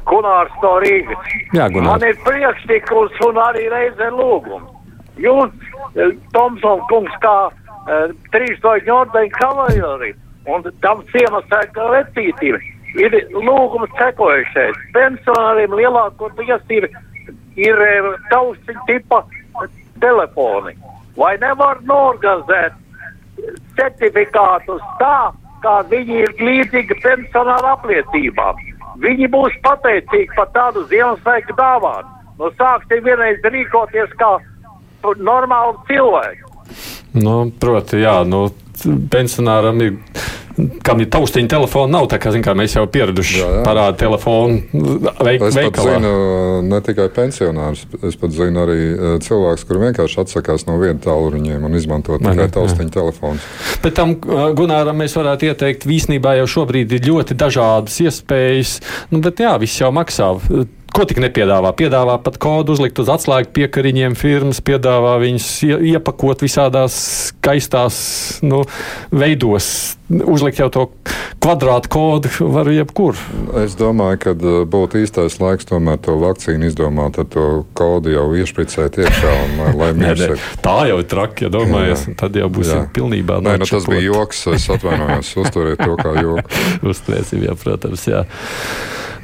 Gunārs 0.07 0.55
no 0.63 0.77
Rīgas. 0.83 1.31
Jā, 1.55 1.67
Gunār. 1.71 1.93
Man 1.93 2.05
ir 2.07 2.17
priekšlikums 2.25 3.15
un 3.27 3.39
arī 3.39 3.67
reizē 3.71 4.09
lūgums. 4.11 4.73
Jūs, 5.17 5.53
eh, 5.95 6.13
Tomson 6.35 6.83
kungs, 6.91 7.13
kā 7.23 7.35
uh, 7.49 8.09
trīsdoņu 8.33 8.93
ordeņu 8.93 9.33
kavaleri 9.39 10.11
un 10.47 10.65
tam 10.83 11.01
ciemasēka 11.11 11.87
vecītība, 11.93 12.59
ir 13.01 13.17
lūgums 13.33 13.91
sekojušais. 13.99 14.77
Pensionāriem 14.95 15.75
lielākoties 15.79 16.75
ir, 16.77 16.89
ir 17.59 17.81
eh, 17.87 18.09
taustiņa 18.31 18.85
tipa 18.89 19.23
telefoni. 20.01 20.75
Vai 21.17 21.33
nevar 21.41 21.81
norganizēt 21.89 22.75
certifikātus 23.77 24.83
tā, 25.01 25.31
kā 25.63 25.77
viņi 25.89 26.21
ir 26.25 26.35
līdzīgi 26.41 26.99
pensionāra 27.03 27.73
apliecībām? 27.77 28.59
Viņi 29.01 29.29
būs 29.33 29.57
pateicīgi 29.65 30.33
par 30.37 30.49
tādu 30.53 30.85
Ziemassvētku 30.89 31.57
dāvānu. 31.57 32.13
Nu, 32.37 32.51
sāksim 32.57 33.01
vienreiz 33.05 33.41
rīkoties 33.45 34.13
kā 34.17 34.35
normāli 35.17 35.77
cilvēki. 35.89 36.43
Nu, 37.17 37.37
proti, 37.61 38.01
jā, 38.03 38.19
nu, 38.29 38.47
pensionāram 39.13 39.81
ir. 39.85 39.97
Kam 40.81 40.97
ir 41.03 41.09
taustiņa 41.13 41.51
telefona, 41.51 41.91
nav 41.99 42.07
tā 42.09 42.17
kā, 42.17 42.31
zin, 42.33 42.41
kā 42.41 42.55
mēs 42.57 42.73
jau 42.73 42.81
pieraduši 42.89 43.43
parāda 43.65 43.93
telefonu 43.99 44.57
veik, 45.21 45.43
Es 45.45 45.53
pat 45.53 45.57
veikalā. 45.59 45.97
zinu 45.99 46.13
ne 46.65 46.79
tikai 46.81 47.05
pensionārus, 47.13 47.83
es 48.09 48.17
pat 48.17 48.33
zinu 48.33 48.63
arī 48.63 48.77
eh, 48.95 49.11
cilvēkus, 49.21 49.65
kuriem 49.69 49.83
vienkārši 49.91 50.21
atsakās 50.23 50.65
no 50.65 50.79
viena 50.81 50.97
tālruņiem 51.03 51.67
un 51.69 51.77
izmanto 51.77 52.17
tikai 52.17 52.47
taustiņa 52.55 52.89
telefons. 52.95 53.45
Bet 53.83 53.93
tam 53.99 54.15
uh, 54.17 54.47
Gunāram 54.57 54.97
mēs 54.97 55.13
varētu 55.19 55.51
ieteikt, 55.51 55.85
īsnībā 55.85 56.33
jau 56.39 56.47
šobrīd 56.57 56.97
ir 56.97 57.05
ļoti 57.11 57.37
dažādas 57.37 57.99
iespējas. 58.07 58.79
Nu, 59.13 59.21
bet 59.21 59.37
jā, 59.45 59.53
viss 59.61 59.77
jau 59.81 59.91
maksā. 59.93 60.31
Ko 60.97 61.03
tik 61.05 61.19
nepiedāvā? 61.21 61.73
Piedāvā 61.77 62.15
pat 62.23 62.37
kodu 62.41 62.73
uzlikt 62.73 62.97
uz 63.03 63.09
atslēgu 63.13 63.51
piekariņiem, 63.53 64.15
firmas 64.17 64.63
piedāvā 64.65 65.17
viņus 65.21 65.47
ie- 65.67 65.79
iepakot 65.93 66.41
visādās 66.41 66.95
skaistās 67.29 67.99
nu, 68.41 68.63
veidos. 69.11 69.96
Uzlikt 70.07 70.61
jau 70.61 70.69
to 70.71 70.83
kvadrātu 71.43 71.89
kodu 71.91 72.29
var 72.53 72.69
jebkur. 72.71 73.17
Es 73.59 73.75
domāju, 73.79 74.19
ka 74.23 74.33
eh, 74.35 74.59
būtu 74.67 75.01
īstais 75.03 75.37
laiks 75.41 75.67
tomēr 75.67 75.99
to 76.03 76.15
vakcīnu 76.21 76.69
izdomāt, 76.69 77.19
ar 77.19 77.27
to 77.31 77.47
kodu 77.77 78.13
jau 78.13 78.25
iešpricēt 78.39 78.99
iekšā 79.03 79.33
un 79.43 79.63
eh, 79.65 79.83
Nē, 80.01 80.13
nē, 80.19 80.29
tā 80.63 80.77
jau 80.89 80.99
ir 81.03 81.09
traki, 81.11 81.47
ja 81.47 81.51
domājies. 81.53 82.07
Tad 82.19 82.39
jau 82.39 82.49
būsim 82.51 82.85
Jā. 82.85 82.89
pilnībā 82.95 83.41
Nē, 83.43 83.57
nu, 83.61 83.67
tas 83.69 83.87
bija 83.89 84.05
joks. 84.07 84.45
Es 84.55 84.69
atvainojos, 84.71 85.33
uzturiet 85.43 85.83
to 85.83 85.99
kā 85.99 86.15
joku. 86.21 86.63
Uzturēsim, 86.93 87.43
jā, 87.47 87.57
protams. 87.59 88.07
Jā. 88.07 88.23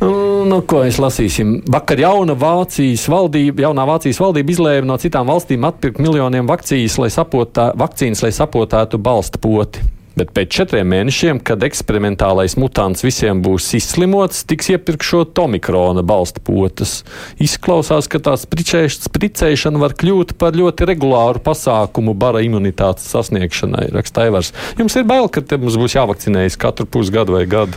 Nu, 0.04 0.60
ko 0.68 0.82
mēs 0.84 1.00
lasīsim? 1.00 1.62
Vakar 1.72 2.02
jauna 2.04 2.36
Vācijas 2.36 3.06
valdība, 3.08 3.64
jaunā 3.70 3.88
Vācijas 3.88 4.20
valdība 4.20 4.52
izlēma 4.52 4.90
no 4.90 5.00
citām 5.00 5.32
valstīm 5.32 5.64
atpirkt 5.70 6.04
miljoniem 6.04 6.50
vakcijas, 6.50 7.00
lai 7.00 7.12
sapotā, 7.14 7.70
vakcīnas, 7.80 8.26
lai 8.26 8.34
sapotētu 8.36 9.00
balsta 9.00 9.40
poti. 9.40 9.86
Bet 10.14 10.30
pēc 10.36 10.52
četriem 10.54 10.92
mēnešiem, 10.94 11.40
kad 11.42 11.64
eksperimentālais 11.66 12.54
mutants 12.62 13.02
visiem 13.02 13.40
būs 13.42 13.72
izslimots, 13.80 14.44
tiks 14.46 14.70
iepirkšot 14.76 15.40
omikrona 15.42 16.04
balsta 16.06 16.44
potas. 16.46 17.00
Izklausās, 17.42 18.06
ka 18.06 18.22
tā 18.22 18.36
spricēš- 18.38 19.00
spricēšana 19.08 19.82
var 19.82 19.98
kļūt 19.98 20.36
par 20.38 20.54
ļoti 20.54 20.86
regulāru 20.92 21.42
pasākumu 21.42 22.14
bara 22.14 22.44
imunitātes 22.46 23.10
sasniegšanai, 23.10 23.90
raksta 23.96 24.28
Aivars. 24.28 24.54
Jums 24.78 24.96
ir 24.96 25.04
bail, 25.10 25.28
ka 25.30 25.42
te 25.42 25.58
mums 25.58 25.80
būs 25.82 25.98
jāvakcinējas 25.98 26.60
katru 26.62 26.86
pusgadu 26.86 27.34
vai 27.34 27.48
gadu? 27.50 27.74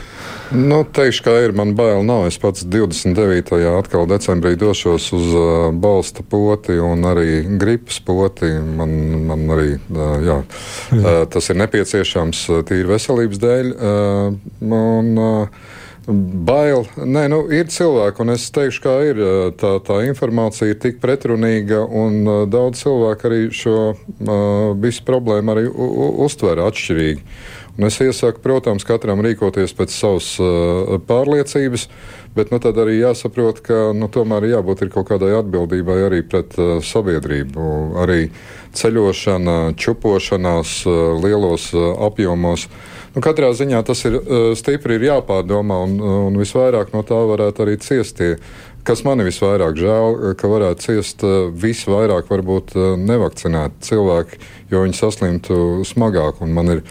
Nu, 0.52 0.84
teikšu, 0.84 1.24
kā 1.26 1.32
ir. 1.42 1.52
Man 1.56 1.72
bail 1.74 2.04
nav. 2.06 2.28
Es 2.28 2.36
pats 2.38 2.62
29. 2.62 3.56
atkal 3.80 4.06
decembrī 4.06 4.54
došos 4.58 5.08
uz 5.16 5.32
uh, 5.34 5.72
balsta 5.74 6.22
poti 6.22 6.76
un 6.78 7.02
arī 7.02 7.42
gripas 7.58 7.98
poti. 8.04 8.52
Man, 8.60 8.92
man 9.26 9.42
arī 9.56 9.72
uh, 9.74 10.20
jā, 10.22 10.38
uh, 11.00 11.24
tas 11.32 11.50
ir 11.50 11.58
nepieciešams 11.64 12.25
uh, 12.50 12.62
tīri 12.66 12.88
veselības 12.90 13.42
dēļ. 13.42 13.74
Uh, 13.76 14.38
un, 14.66 15.12
uh, 15.20 15.84
Bail. 16.06 16.84
Nē, 17.02 17.24
nu, 17.32 17.40
ir 17.50 17.66
cilvēki, 17.72 18.22
un 18.22 18.30
es 18.36 18.44
teikšu, 18.54 18.82
kā 18.84 18.94
ir. 19.08 19.18
uh, 19.18 19.48
Tā, 19.58 19.72
tā 19.82 20.00
informācija 20.06 20.70
ir 20.70 20.78
tik 20.82 21.00
pretrunīga, 21.02 21.82
un 21.82 22.20
uh, 22.22 22.42
daudz 22.50 22.84
cilvēku 22.84 23.26
arī 23.26 23.40
šo 23.50 23.76
uh, 23.90 24.36
visu 24.78 25.02
problēmu 25.06 25.54
arī 25.54 25.66
uztver 26.26 26.62
atšķirīgi. 26.62 27.24
Un 27.76 27.90
es 27.90 27.98
iesaku, 28.00 28.40
protams, 28.44 28.86
katram 28.88 29.20
rīkoties 29.24 29.74
pēc 29.76 29.92
savas 29.92 30.30
uh, 30.40 30.96
pārliecības, 31.10 31.88
bet 32.36 32.52
nu, 32.52 32.60
tad 32.62 32.76
arī 32.80 32.98
jāsaprot, 33.00 33.62
ka 33.64 33.90
nu, 33.96 34.10
tomēr 34.12 34.48
jābūt 34.50 34.84
kaut 34.92 35.08
kādai 35.10 35.32
atbildībai 35.38 35.96
arī 36.06 36.20
pret 36.26 36.56
uh, 36.60 36.76
sabiedrību. 36.84 37.70
Arī 38.02 38.28
ceļošana, 38.76 39.74
čupošanās 39.80 40.76
uh, 40.86 41.16
lielos 41.22 41.70
uh, 41.74 41.94
apjomos. 42.06 42.68
Nu, 43.16 43.24
katrā 43.24 43.50
ziņā 43.56 43.80
tas 43.88 44.04
ir 44.08 44.18
uh, 44.20 44.52
stipri 44.58 44.98
ir 44.98 45.08
jāpārdomā, 45.08 45.80
un, 45.88 45.98
un 46.28 46.40
visvairāk 46.40 46.92
no 46.92 47.04
tā 47.06 47.18
varētu 47.32 47.64
arī 47.64 47.78
ciest 47.80 48.20
tie. 48.20 48.36
Kas 48.86 49.00
man 49.02 49.18
visvairāk 49.26 49.74
žēl, 49.80 50.20
ka 50.38 50.46
varētu 50.46 50.84
ciest 50.84 51.24
visvairāk 51.58 52.28
varbūt 52.30 52.76
nevakcinēti 53.02 53.82
cilvēki, 53.82 54.38
jo 54.70 54.84
viņi 54.84 54.94
saslimtu 54.94 55.56
smagāk. 55.88 56.38
Un 56.46 56.54
Man 56.54 56.70
ir 56.70 56.84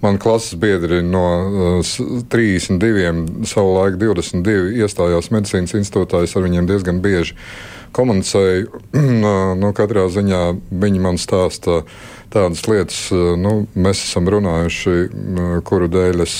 Man 0.00 0.16
klases 0.18 0.54
biedri 0.56 1.02
no 1.04 1.24
uh, 1.24 1.82
s- 1.84 2.00
32, 2.32 3.44
savulaik 3.44 3.98
22 4.00 4.72
iestājās 4.80 5.28
medicīnas 5.34 5.74
institūtā. 5.76 6.22
Es 6.24 6.32
ar 6.36 6.46
viņiem 6.46 6.64
diezgan 6.70 7.02
bieži 7.04 7.34
komunicēju. 7.92 8.70
Nu, 9.60 9.72
katrā 9.76 10.06
ziņā 10.08 10.38
viņi 10.80 11.00
man 11.02 11.18
stāsta 11.20 11.82
tādas 12.32 12.62
lietas, 12.70 12.96
uh, 13.12 13.34
nu, 13.36 13.66
mēs 13.74 14.00
esam 14.06 14.28
runājuši, 14.30 14.94
uh, 15.10 15.54
kuru 15.66 15.88
dēļ 15.90 16.22
es 16.24 16.34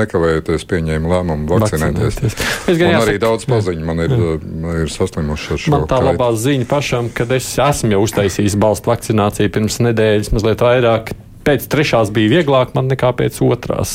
nekavējoties 0.00 0.64
pieņēmu 0.70 1.10
lēmumu 1.12 1.48
vakcinēties. 1.52 2.16
Vakcinēties. 2.18 2.36
Es 2.72 2.78
gan 2.80 2.94
jāsaka- 2.94 3.04
arī 3.10 3.18
daudz 3.22 3.46
paziņu 3.50 3.84
man 3.86 4.00
ir, 4.06 4.14
uh, 4.16 4.78
ir 4.82 4.90
saslimuši 4.92 5.52
ar 5.56 5.62
šo 5.66 5.70
Man 5.76 5.86
tā 5.86 5.98
kaitu. 6.00 6.08
labā 6.10 6.30
ziņa 6.42 6.66
pašam, 6.70 7.10
kad 7.14 7.30
es 7.36 7.52
esmu 7.58 7.94
jau 7.94 8.02
uztaisījis 8.06 8.56
balstu 8.58 8.90
vakcināciju 8.90 9.52
pirms 9.54 9.78
nedēļas, 9.84 10.32
mazliet 10.34 10.64
vairāk. 10.64 11.12
Pēc 11.44 11.66
trešās 11.70 12.10
bija 12.14 12.32
vieglāk 12.38 12.74
man 12.76 12.88
nekā 12.92 13.12
pēc 13.18 13.40
otrās. 13.44 13.94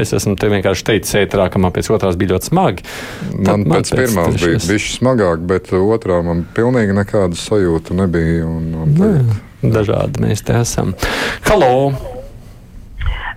Es 0.00 0.14
esmu 0.16 0.36
te 0.40 0.50
vienkārši 0.52 0.86
teicis, 0.90 1.16
ētrā, 1.22 1.48
ka 1.52 1.60
man 1.62 1.74
pēc 1.74 1.90
otrās 1.94 2.18
bija 2.20 2.34
ļoti 2.34 2.50
smagi. 2.50 2.86
Man, 3.34 3.66
man 3.66 3.78
pēc, 3.78 3.92
pēc 3.92 4.02
pirmās 4.02 4.36
trešās... 4.36 4.44
bija 4.44 4.74
bišķi 4.74 4.94
smagāk, 4.98 5.44
bet 5.50 5.72
otrā 5.78 6.20
man 6.26 6.44
pilnīgi 6.56 6.96
nekāda 6.96 7.38
sajūta 7.38 7.96
nebija. 7.98 8.46
Un, 8.48 8.70
un 8.84 8.94
tagad... 8.98 9.34
Nē, 9.62 9.72
dažādi 9.78 10.24
mēs 10.24 10.44
te 10.46 10.56
esam. 10.58 10.94
Halo! 11.48 11.72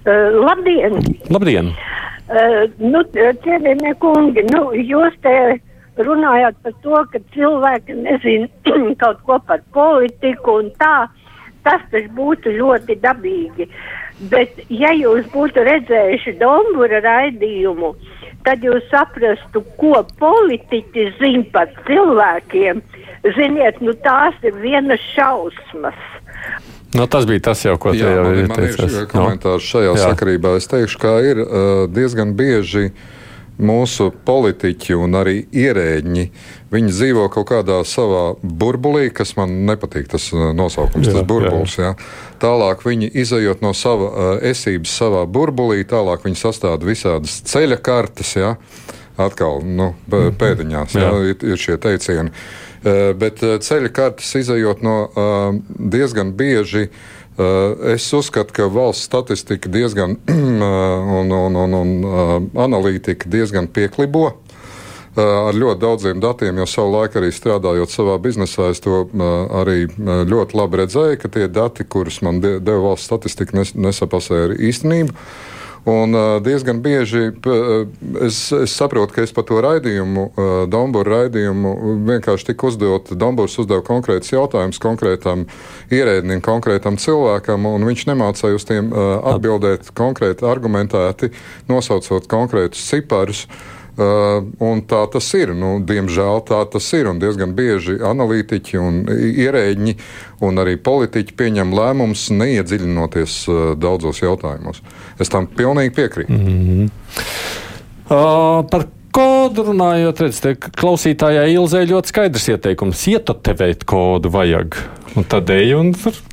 Uh, 0.01 0.29
labdien! 0.41 1.01
Labdien! 1.29 1.73
Uh, 2.31 2.63
nu, 2.79 3.03
cienījamie 3.13 3.91
kungi, 4.01 4.45
nu, 4.53 4.69
jūs 4.77 5.17
te 5.25 5.35
runājāt 5.99 6.55
par 6.63 6.75
to, 6.83 7.01
ka 7.11 7.19
cilvēki 7.35 7.97
nezina 7.99 8.47
kaut 9.03 9.19
ko 9.27 9.37
par 9.47 9.61
politiku 9.75 10.61
un 10.63 10.71
tā. 10.81 10.95
Tas 11.65 11.84
taču 11.91 12.10
būtu 12.17 12.56
ļoti 12.58 12.97
dabīgi. 13.04 13.67
Bet, 14.32 14.60
ja 14.69 14.91
jūs 14.93 15.28
būtu 15.34 15.63
redzējuši 15.65 16.36
Dombura 16.39 17.02
raidījumu, 17.06 17.93
tad 18.45 18.65
jūs 18.65 18.86
saprastu, 18.89 19.63
ko 19.78 20.02
politiķi 20.21 21.08
zina 21.19 21.45
par 21.54 21.69
cilvēkiem. 21.88 22.82
Ziniet, 23.38 23.82
nu 23.86 23.93
tās 24.02 24.38
ir 24.45 24.58
vienas 24.62 25.02
šausmas. 25.13 25.97
Nu, 26.93 27.06
tas 27.08 27.26
bija 27.30 27.39
tas, 27.52 27.62
jau, 27.63 27.78
ko 27.80 27.93
jā, 27.95 28.10
jau 28.10 28.24
man, 28.26 28.50
man 28.52 28.65
ir 28.67 29.06
komentārs 29.12 29.63
šajā 29.63 29.93
jā. 29.95 30.08
sakarībā. 30.10 30.58
Es 30.60 30.67
teikšu, 30.67 31.00
ka 31.00 31.13
ir 31.24 31.39
uh, 31.45 31.86
diezgan 31.88 32.34
bieži 32.36 32.89
mūsu 33.62 34.10
politiķi 34.26 34.97
un 34.97 35.17
arī 35.19 35.41
ierēģi. 35.54 36.26
Viņi 36.71 36.93
dzīvo 36.93 37.28
kaut 37.34 37.50
kādā 37.52 37.82
savā 37.88 38.24
burbulī, 38.41 39.10
kas 39.13 39.36
man 39.38 39.54
nepatīk. 39.67 40.08
Tas 40.12 40.30
nosaukums, 40.34 41.10
jā, 41.10 41.17
tas 41.17 41.28
burbulis. 41.28 41.78
Jā. 41.80 41.91
Jā. 41.91 42.10
Tālāk 42.41 42.86
viņi 42.88 43.12
izējot 43.24 43.63
no 43.65 43.74
sava 43.78 44.10
uh, 44.10 44.32
esības 44.52 44.95
savā 45.04 45.26
burbulī, 45.30 45.84
tālāk 45.88 46.26
viņi 46.28 46.41
sastāv 46.41 46.82
visādas 46.88 47.41
ceļa 47.52 47.80
kartes. 47.84 48.36
Jā. 48.39 48.56
Atkal 49.21 49.62
nu, 49.67 49.91
pēdiņās 50.10 50.97
jā. 50.97 51.08
Jā, 51.08 51.32
ir, 51.34 51.47
ir 51.54 51.60
šie 51.60 51.78
teicieni. 51.82 52.32
Uh, 52.82 53.12
bet 53.19 53.43
ceļa 53.43 53.91
kartes 53.93 54.32
izējot 54.41 54.86
no 54.86 54.95
diezgan 55.78 56.34
bieži. 56.38 56.88
Es 57.38 58.10
uzskatu, 58.13 58.54
ka 58.54 58.67
valsts 58.67 59.08
statistika 59.08 59.70
diezgan 59.72 60.17
un, 61.20 61.32
un, 61.32 61.56
un, 61.56 61.76
un 61.80 62.50
analītika 62.60 63.30
diezgan 63.32 63.70
pieklibo 63.72 64.34
ar 65.15 65.56
ļoti 65.56 65.80
daudziem 65.82 66.20
datiem, 66.24 66.60
jo 66.62 66.65
savu 66.70 66.94
laiku 66.94 67.20
arī 67.20 67.32
strādājot 67.36 67.91
savā 67.91 68.15
biznesā, 68.24 68.70
es 68.72 68.80
to 68.84 69.02
arī 69.60 69.89
ļoti 70.00 70.56
labi 70.56 70.80
redzēju, 70.80 71.17
ka 71.20 71.32
tie 71.36 71.48
dati, 71.52 71.84
kurus 71.84 72.22
man 72.24 72.39
deva 72.44 72.80
valsts 72.86 73.10
statistika, 73.12 73.65
nesapasēja 73.76 74.52
ar 74.52 74.56
īstenību. 74.56 75.15
Un 75.89 76.13
diezgan 76.46 76.78
bieži 76.82 77.32
es, 78.22 78.38
es 78.54 78.74
saprotu, 78.78 79.15
ka 79.15 79.24
es 79.26 79.32
par 79.34 79.48
to 79.50 79.58
raidījumu, 79.65 80.28
Dombūra 80.70 81.24
raidījumu, 81.24 81.72
vienkārši 82.06 82.52
tika 82.52 82.70
uzdot, 82.70 83.10
Dombūrs 83.17 83.58
uzdeva 83.63 83.82
konkrētus 83.88 84.30
jautājumus 84.36 84.78
konkrētam 84.84 85.48
ierēdnim, 85.89 86.44
konkrētam 86.46 87.02
cilvēkam, 87.02 87.65
un 87.65 87.89
viņš 87.89 88.06
nemācīja 88.12 88.60
uz 88.60 88.67
tiem 88.70 88.94
atbildēt 88.94 89.89
konkrēti, 89.98 90.46
argumentēti, 90.46 91.32
nosaucot 91.72 92.30
konkrētus 92.30 92.86
ciparus. 92.91 93.48
Uh, 93.99 94.77
tā 94.88 95.01
tas 95.12 95.25
ir. 95.36 95.51
Nu, 95.58 95.73
diemžēl 95.84 96.43
tā 96.47 96.62
tas 96.71 96.88
ir. 96.95 97.10
Un 97.12 97.19
diezgan 97.19 97.51
bieži 97.58 97.97
analītiķi 98.08 98.80
un 98.80 99.01
ierēģi 99.12 99.97
un 100.47 100.63
arī 100.63 100.77
politiķi 100.80 101.36
pieņem 101.38 101.75
lēmumus 101.75 102.30
neiedziļinoties 102.32 103.36
uh, 103.51 103.60
daudzos 103.75 104.23
jautājumos. 104.23 104.80
Es 105.19 105.30
tam 105.30 105.47
pilnīgi 105.47 105.95
piekrītu. 105.99 106.32
Mm 106.32 106.47
-hmm. 106.47 106.89
uh, 108.08 108.63
par 108.71 108.88
kodu 109.15 109.67
runājot, 109.71 110.24
redziet, 110.26 110.71
klausītājai 110.80 111.52
Ilzē 111.56 111.84
ļoti 111.89 112.13
skaidrs 112.13 112.50
ieteikums. 112.56 113.06
Ietotevēt 113.12 113.86
kodu 113.89 114.32
vajag. 114.34 114.80
Un 115.12 115.26
tad 115.28 115.50
ej 115.52 115.74
un 115.76 115.89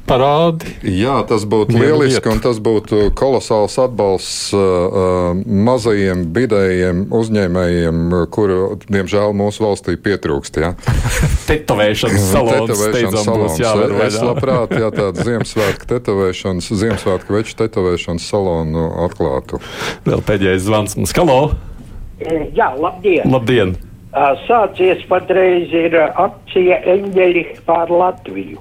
parādi. 0.06 0.70
Jā, 0.86 1.16
tas 1.26 1.42
būtu 1.50 1.74
lieliski, 1.74 2.20
vietu. 2.20 2.30
un 2.30 2.42
tas 2.44 2.60
būtu 2.62 3.08
kolosāls 3.18 3.74
atbalsts 3.82 4.52
uh, 4.54 4.60
uh, 4.62 5.40
mazajiem, 5.66 6.22
vidējiem 6.36 7.00
uzņēmējiem, 7.18 7.98
kuru, 8.34 8.76
diemžēl, 8.86 9.34
mūsu 9.36 9.66
valstī 9.66 9.96
pietrūkst. 9.98 10.60
Ja? 10.62 10.72
tetovēšanas 11.50 12.28
salons. 12.30 12.70
tetovēšanas 12.70 13.26
salons. 13.26 13.58
Jā, 13.64 13.72
es 14.06 14.20
labprāt, 14.22 14.76
ja 14.78 14.92
tādu 14.94 15.26
Ziemassvētku 15.26 15.90
tetovēšanas, 15.96 16.70
Ziemassvētku 16.84 17.34
veču 17.34 17.58
tetovēšanas 17.64 18.30
salonu 18.30 18.92
atklātu. 19.08 19.58
Vēl 20.06 20.22
pēdējais 20.22 20.68
zvans 20.70 20.94
mums. 21.00 21.16
Halo! 21.18 21.40
Jā, 22.18 22.72
labdien! 22.74 23.30
Labdien! 23.30 23.76
Sācies 24.48 25.04
patreiz 25.06 25.70
ir 25.76 25.92
akcija 26.00 26.80
Eņģeļi 26.94 27.44
pār 27.66 27.90
Latviju. 27.92 28.60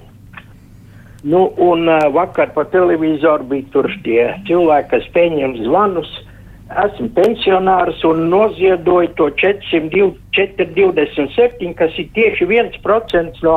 Nu, 1.27 1.53
un 1.57 1.89
vakar 2.13 2.53
pa 2.53 2.63
televizoru 2.69 3.43
bija 3.49 3.65
tur 3.73 3.89
tie 4.05 4.35
cilvēki, 4.47 4.89
kas 4.91 5.05
pieņem 5.15 5.51
zvanus. 5.63 6.11
Esmu 6.83 7.07
pensionārs 7.15 8.03
un 8.05 8.17
noziedoju 8.29 9.09
to 9.17 9.25
427, 9.41 11.73
kas 11.79 11.91
ir 11.97 12.07
tieši 12.13 12.45
1% 12.45 13.43
no 13.47 13.55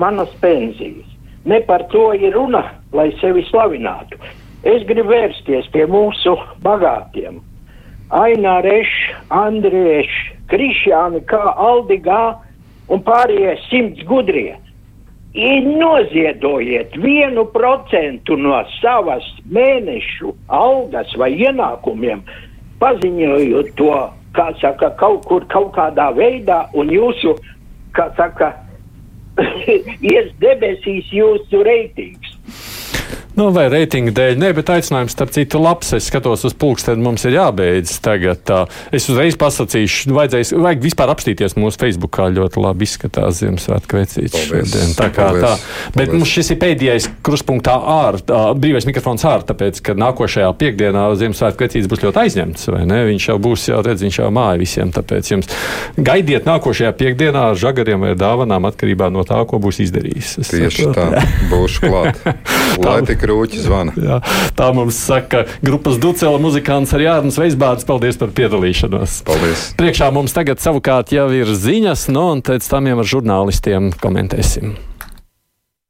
manas 0.00 0.32
pensijas. 0.42 1.08
Ne 1.48 1.58
par 1.64 1.82
to 1.94 2.04
ir 2.18 2.32
runa, 2.34 2.62
lai 2.92 3.08
sevi 3.22 3.42
slavinātu. 3.48 4.14
Es 4.66 4.82
gribu 4.84 5.08
vērsties 5.14 5.66
pie 5.72 5.84
mūsu 5.88 6.36
bagātiem. 6.66 7.47
Aina 8.10 8.60
Reša, 8.64 9.18
Andrieša, 9.34 10.36
Krišjāni, 10.48 11.20
kā 11.28 11.42
Aldigā 11.56 12.38
un 12.88 13.04
pārējie 13.04 13.58
simts 13.68 14.06
gudrie 14.08 14.56
noziedojiet 15.34 16.96
vienu 16.96 17.44
procentu 17.52 18.36
no 18.36 18.62
savas 18.80 19.24
mēnešu 19.50 20.34
algas 20.48 21.12
vai 21.16 21.30
ienākumiem, 21.36 22.22
paziņojot 22.80 23.74
to, 23.76 23.92
kā 24.34 24.48
saka, 24.60 24.90
kaut 24.98 25.26
kur, 25.26 25.44
kaut 25.46 25.74
kādā 25.76 26.10
veidā, 26.16 26.68
un 26.74 26.90
jūsu, 26.90 27.36
kā 27.92 28.10
saka, 28.16 28.54
ies 30.12 30.32
debesīs 30.40 31.06
jūsu 31.12 31.62
reitings. 31.62 32.27
Nu, 33.38 33.52
vai 33.54 33.68
reitinga 33.70 34.10
dēļ, 34.16 34.38
nē, 34.42 34.48
bet 34.56 34.70
aicinājums, 34.74 35.12
starp 35.14 35.30
citu, 35.30 35.60
labs. 35.62 35.92
Es 35.94 36.08
skatos 36.10 36.42
uz 36.48 36.54
pulksteni, 36.58 36.98
mums 37.04 37.22
ir 37.28 37.36
jābeidz 37.36 37.92
tagad. 38.02 38.40
Tā. 38.48 38.64
Es 38.94 39.06
uzreiz 39.12 39.36
pasakīšu, 39.38 40.10
vajadzēs, 40.16 40.50
vajag 40.58 40.82
vispār 40.82 41.12
apstīties 41.12 41.54
mūsu 41.54 41.78
Facebookā. 41.78 42.26
Ļoti 42.34 42.62
labi 42.64 42.88
izskatās 42.88 43.38
Ziemassvētku 43.38 44.00
vecītis 44.00 44.48
šodien. 44.48 44.90
Tā 44.98 45.06
kā 45.14 45.28
paldies, 45.28 45.44
tā. 45.44 45.92
Bet 45.94 46.08
paldies. 46.08 46.16
mums 46.16 46.32
šis 46.32 46.50
ir 46.50 46.58
pēdējais 46.64 47.06
kruspunktā 47.28 47.76
ārā, 47.78 48.40
brīvais 48.58 48.88
mikrofons 48.88 49.22
ārā, 49.28 49.46
tāpēc, 49.52 49.78
ka 49.86 49.94
nākošajā 50.02 50.50
piekdienā 50.58 51.06
Ziemassvētku 51.22 51.68
vecītis 51.68 51.86
būs 51.92 52.02
ļoti 52.08 52.22
aizņemts, 52.24 52.66
vai 52.74 52.82
ne? 52.90 53.04
Viņš 53.12 53.28
jau 53.30 53.38
būs, 53.46 53.68
jau 53.70 53.84
redz, 53.86 54.02
viņš 54.02 54.20
jau 54.24 54.32
māja 54.34 54.58
visiem, 54.58 54.90
tāpēc 54.98 55.32
jums 55.36 55.54
gaidiet 55.94 56.48
nākošajā 56.50 56.90
piekdienā 56.98 57.46
ar 57.52 57.62
žagariem 57.62 58.02
vai 58.08 58.16
dāvanām 58.18 58.66
atkarībā 58.72 59.12
no 59.14 59.22
tā, 59.28 59.44
ko 59.46 59.62
būs 59.62 59.78
izdarījis. 59.86 60.34
Es 60.42 60.52
Tieši 60.56 60.90
saprotu. 60.90 61.06
tā, 61.14 61.48
būšu 61.54 61.86
klāt. 61.86 62.22
Lai 62.88 63.00
tik 63.06 63.27
krūķi 63.28 63.60
zvana. 63.60 63.94
Jā, 64.00 64.18
tā 64.56 64.70
mums 64.76 64.98
saka 65.04 65.44
grupas 65.64 66.00
Ducela 66.00 66.40
muzikants 66.40 66.94
ar 66.96 67.04
Jārnas 67.04 67.38
Veisbārds. 67.40 67.86
Paldies 67.88 68.20
par 68.20 68.32
piedalīšanos. 68.36 69.20
Paldies. 69.28 69.70
Priekšā 69.78 70.10
mums 70.14 70.36
tagad 70.36 70.62
savukārt 70.64 71.12
jau 71.12 71.28
ir 71.36 71.52
ziņas, 71.52 72.08
nu, 72.14 72.28
un 72.34 72.44
pēc 72.44 72.68
tam 72.72 72.88
jau 72.88 73.00
ar 73.02 73.16
žurnālistiem 73.16 73.92
komentēsim. 74.00 74.76